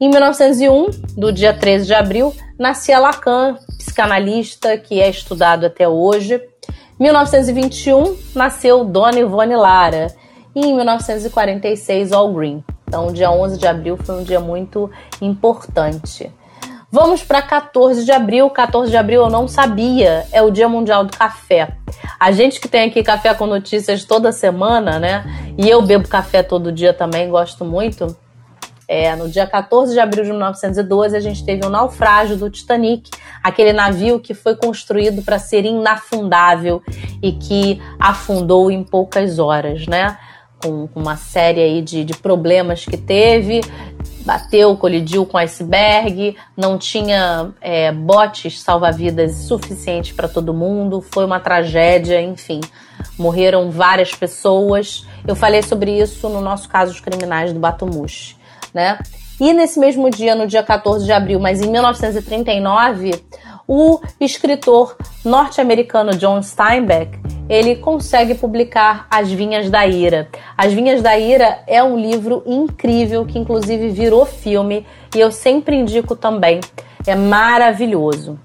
Em 0.00 0.08
1901, 0.08 0.90
do 1.16 1.32
dia 1.32 1.52
13 1.52 1.86
de 1.86 1.94
abril, 1.94 2.32
nascia 2.56 3.00
Lacan, 3.00 3.56
psicanalista 3.78 4.78
que 4.78 5.00
é 5.00 5.10
estudado 5.10 5.66
até 5.66 5.88
hoje. 5.88 6.40
1921 7.00 8.16
nasceu 8.32 8.84
Dona 8.84 9.18
Ivone 9.18 9.56
Lara 9.56 10.06
e 10.56 10.60
em 10.60 10.74
1946 10.74 12.12
All 12.12 12.32
Green. 12.32 12.64
Então, 12.88 13.12
dia 13.12 13.30
11 13.30 13.58
de 13.58 13.66
abril 13.66 13.98
foi 13.98 14.14
um 14.14 14.22
dia 14.22 14.40
muito 14.40 14.90
importante. 15.20 16.32
Vamos 16.90 17.22
para 17.22 17.42
14 17.42 18.06
de 18.06 18.12
abril. 18.12 18.48
14 18.48 18.90
de 18.90 18.96
abril 18.96 19.24
eu 19.24 19.28
não 19.28 19.46
sabia, 19.46 20.24
é 20.32 20.40
o 20.40 20.50
Dia 20.50 20.66
Mundial 20.66 21.04
do 21.04 21.14
Café. 21.14 21.76
A 22.18 22.32
gente 22.32 22.58
que 22.58 22.68
tem 22.68 22.88
aqui 22.88 23.02
café 23.02 23.34
com 23.34 23.44
notícias 23.46 24.04
toda 24.04 24.32
semana, 24.32 24.98
né? 24.98 25.24
E 25.58 25.68
eu 25.68 25.82
bebo 25.82 26.08
café 26.08 26.42
todo 26.42 26.72
dia 26.72 26.94
também, 26.94 27.28
gosto 27.28 27.62
muito. 27.62 28.16
É, 28.88 29.14
no 29.16 29.28
dia 29.28 29.46
14 29.46 29.92
de 29.92 30.00
abril 30.00 30.24
de 30.24 30.30
1912, 30.30 31.16
a 31.16 31.20
gente 31.20 31.44
teve 31.44 31.64
o 31.64 31.68
um 31.68 31.70
naufrágio 31.70 32.36
do 32.36 32.48
Titanic, 32.48 33.10
aquele 33.42 33.72
navio 33.72 34.20
que 34.20 34.32
foi 34.32 34.54
construído 34.56 35.22
para 35.22 35.40
ser 35.40 35.64
inafundável 35.64 36.80
e 37.20 37.32
que 37.32 37.82
afundou 37.98 38.70
em 38.70 38.84
poucas 38.84 39.40
horas, 39.40 39.86
né? 39.88 40.16
Com, 40.62 40.88
uma 40.94 41.16
série 41.16 41.60
aí 41.60 41.82
de, 41.82 42.04
de 42.04 42.14
problemas 42.14 42.84
que 42.84 42.96
teve, 42.96 43.60
bateu, 44.24 44.76
colidiu 44.76 45.26
com 45.26 45.36
iceberg, 45.36 46.36
não 46.56 46.78
tinha 46.78 47.50
é, 47.60 47.92
botes 47.92 48.60
salva-vidas 48.60 49.34
suficientes 49.46 50.12
para 50.12 50.28
todo 50.28 50.54
mundo, 50.54 51.00
foi 51.00 51.24
uma 51.24 51.38
tragédia, 51.38 52.20
enfim, 52.20 52.60
morreram 53.18 53.70
várias 53.70 54.12
pessoas. 54.14 55.06
Eu 55.26 55.36
falei 55.36 55.62
sobre 55.62 56.00
isso 56.00 56.28
no 56.28 56.40
nosso 56.40 56.68
caso 56.68 56.92
os 56.92 57.00
criminais 57.00 57.52
do 57.52 57.60
Batumushi 57.60 58.36
né? 58.76 58.98
E 59.40 59.54
nesse 59.54 59.80
mesmo 59.80 60.10
dia, 60.10 60.34
no 60.34 60.46
dia 60.46 60.62
14 60.62 61.04
de 61.04 61.12
abril, 61.12 61.40
mas 61.40 61.62
em 61.62 61.70
1939, 61.70 63.10
o 63.68 64.00
escritor 64.20 64.96
norte-americano 65.24 66.16
John 66.16 66.42
Steinbeck 66.42 67.18
ele 67.48 67.76
consegue 67.76 68.34
publicar 68.34 69.06
As 69.10 69.30
Vinhas 69.30 69.70
da 69.70 69.86
Ira. 69.86 70.28
As 70.56 70.72
Vinhas 70.72 71.00
da 71.00 71.16
Ira 71.18 71.60
é 71.66 71.82
um 71.82 71.98
livro 71.98 72.42
incrível 72.46 73.24
que 73.24 73.38
inclusive 73.38 73.88
virou 73.90 74.26
filme 74.26 74.86
e 75.14 75.20
eu 75.20 75.30
sempre 75.30 75.76
indico 75.76 76.16
também. 76.16 76.60
É 77.06 77.14
maravilhoso. 77.14 78.38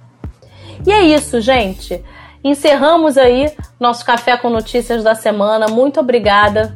E 0.85 0.91
é 0.91 1.01
isso, 1.01 1.41
gente. 1.41 2.03
Encerramos 2.43 3.17
aí 3.17 3.51
nosso 3.79 4.05
café 4.05 4.37
com 4.37 4.49
notícias 4.49 5.03
da 5.03 5.13
semana. 5.13 5.67
Muito 5.67 5.99
obrigada 5.99 6.75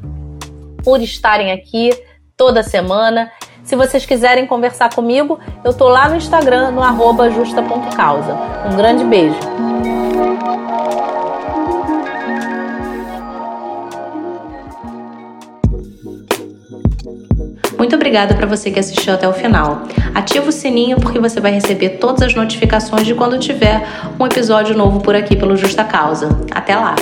por 0.83 1.01
estarem 1.01 1.51
aqui 1.51 1.89
toda 2.37 2.61
semana. 2.61 3.31
Se 3.65 3.75
vocês 3.75 4.05
quiserem 4.05 4.45
conversar 4.45 4.93
comigo, 4.93 5.39
eu 5.63 5.73
tô 5.73 5.89
lá 5.89 6.07
no 6.07 6.15
Instagram, 6.15 6.69
no 6.69 6.83
arroba 6.83 7.31
justa.causa. 7.31 8.37
Um 8.71 8.75
grande 8.77 9.03
beijo. 9.03 9.35
Muito 17.75 17.95
obrigada 17.95 18.35
para 18.35 18.45
você 18.45 18.69
que 18.69 18.79
assistiu 18.79 19.15
até 19.15 19.27
o 19.27 19.33
final. 19.33 19.81
Ativa 20.13 20.47
o 20.47 20.51
sininho 20.51 20.99
porque 20.99 21.19
você 21.19 21.41
vai 21.41 21.51
receber 21.51 21.97
todas 21.97 22.21
as 22.21 22.35
notificações 22.35 23.05
de 23.05 23.15
quando 23.15 23.39
tiver 23.39 23.83
um 24.19 24.25
episódio 24.27 24.77
novo 24.77 25.01
por 25.01 25.15
aqui 25.15 25.35
pelo 25.35 25.57
Justa 25.57 25.83
Causa. 25.83 26.29
Até 26.51 26.75
lá! 26.75 26.95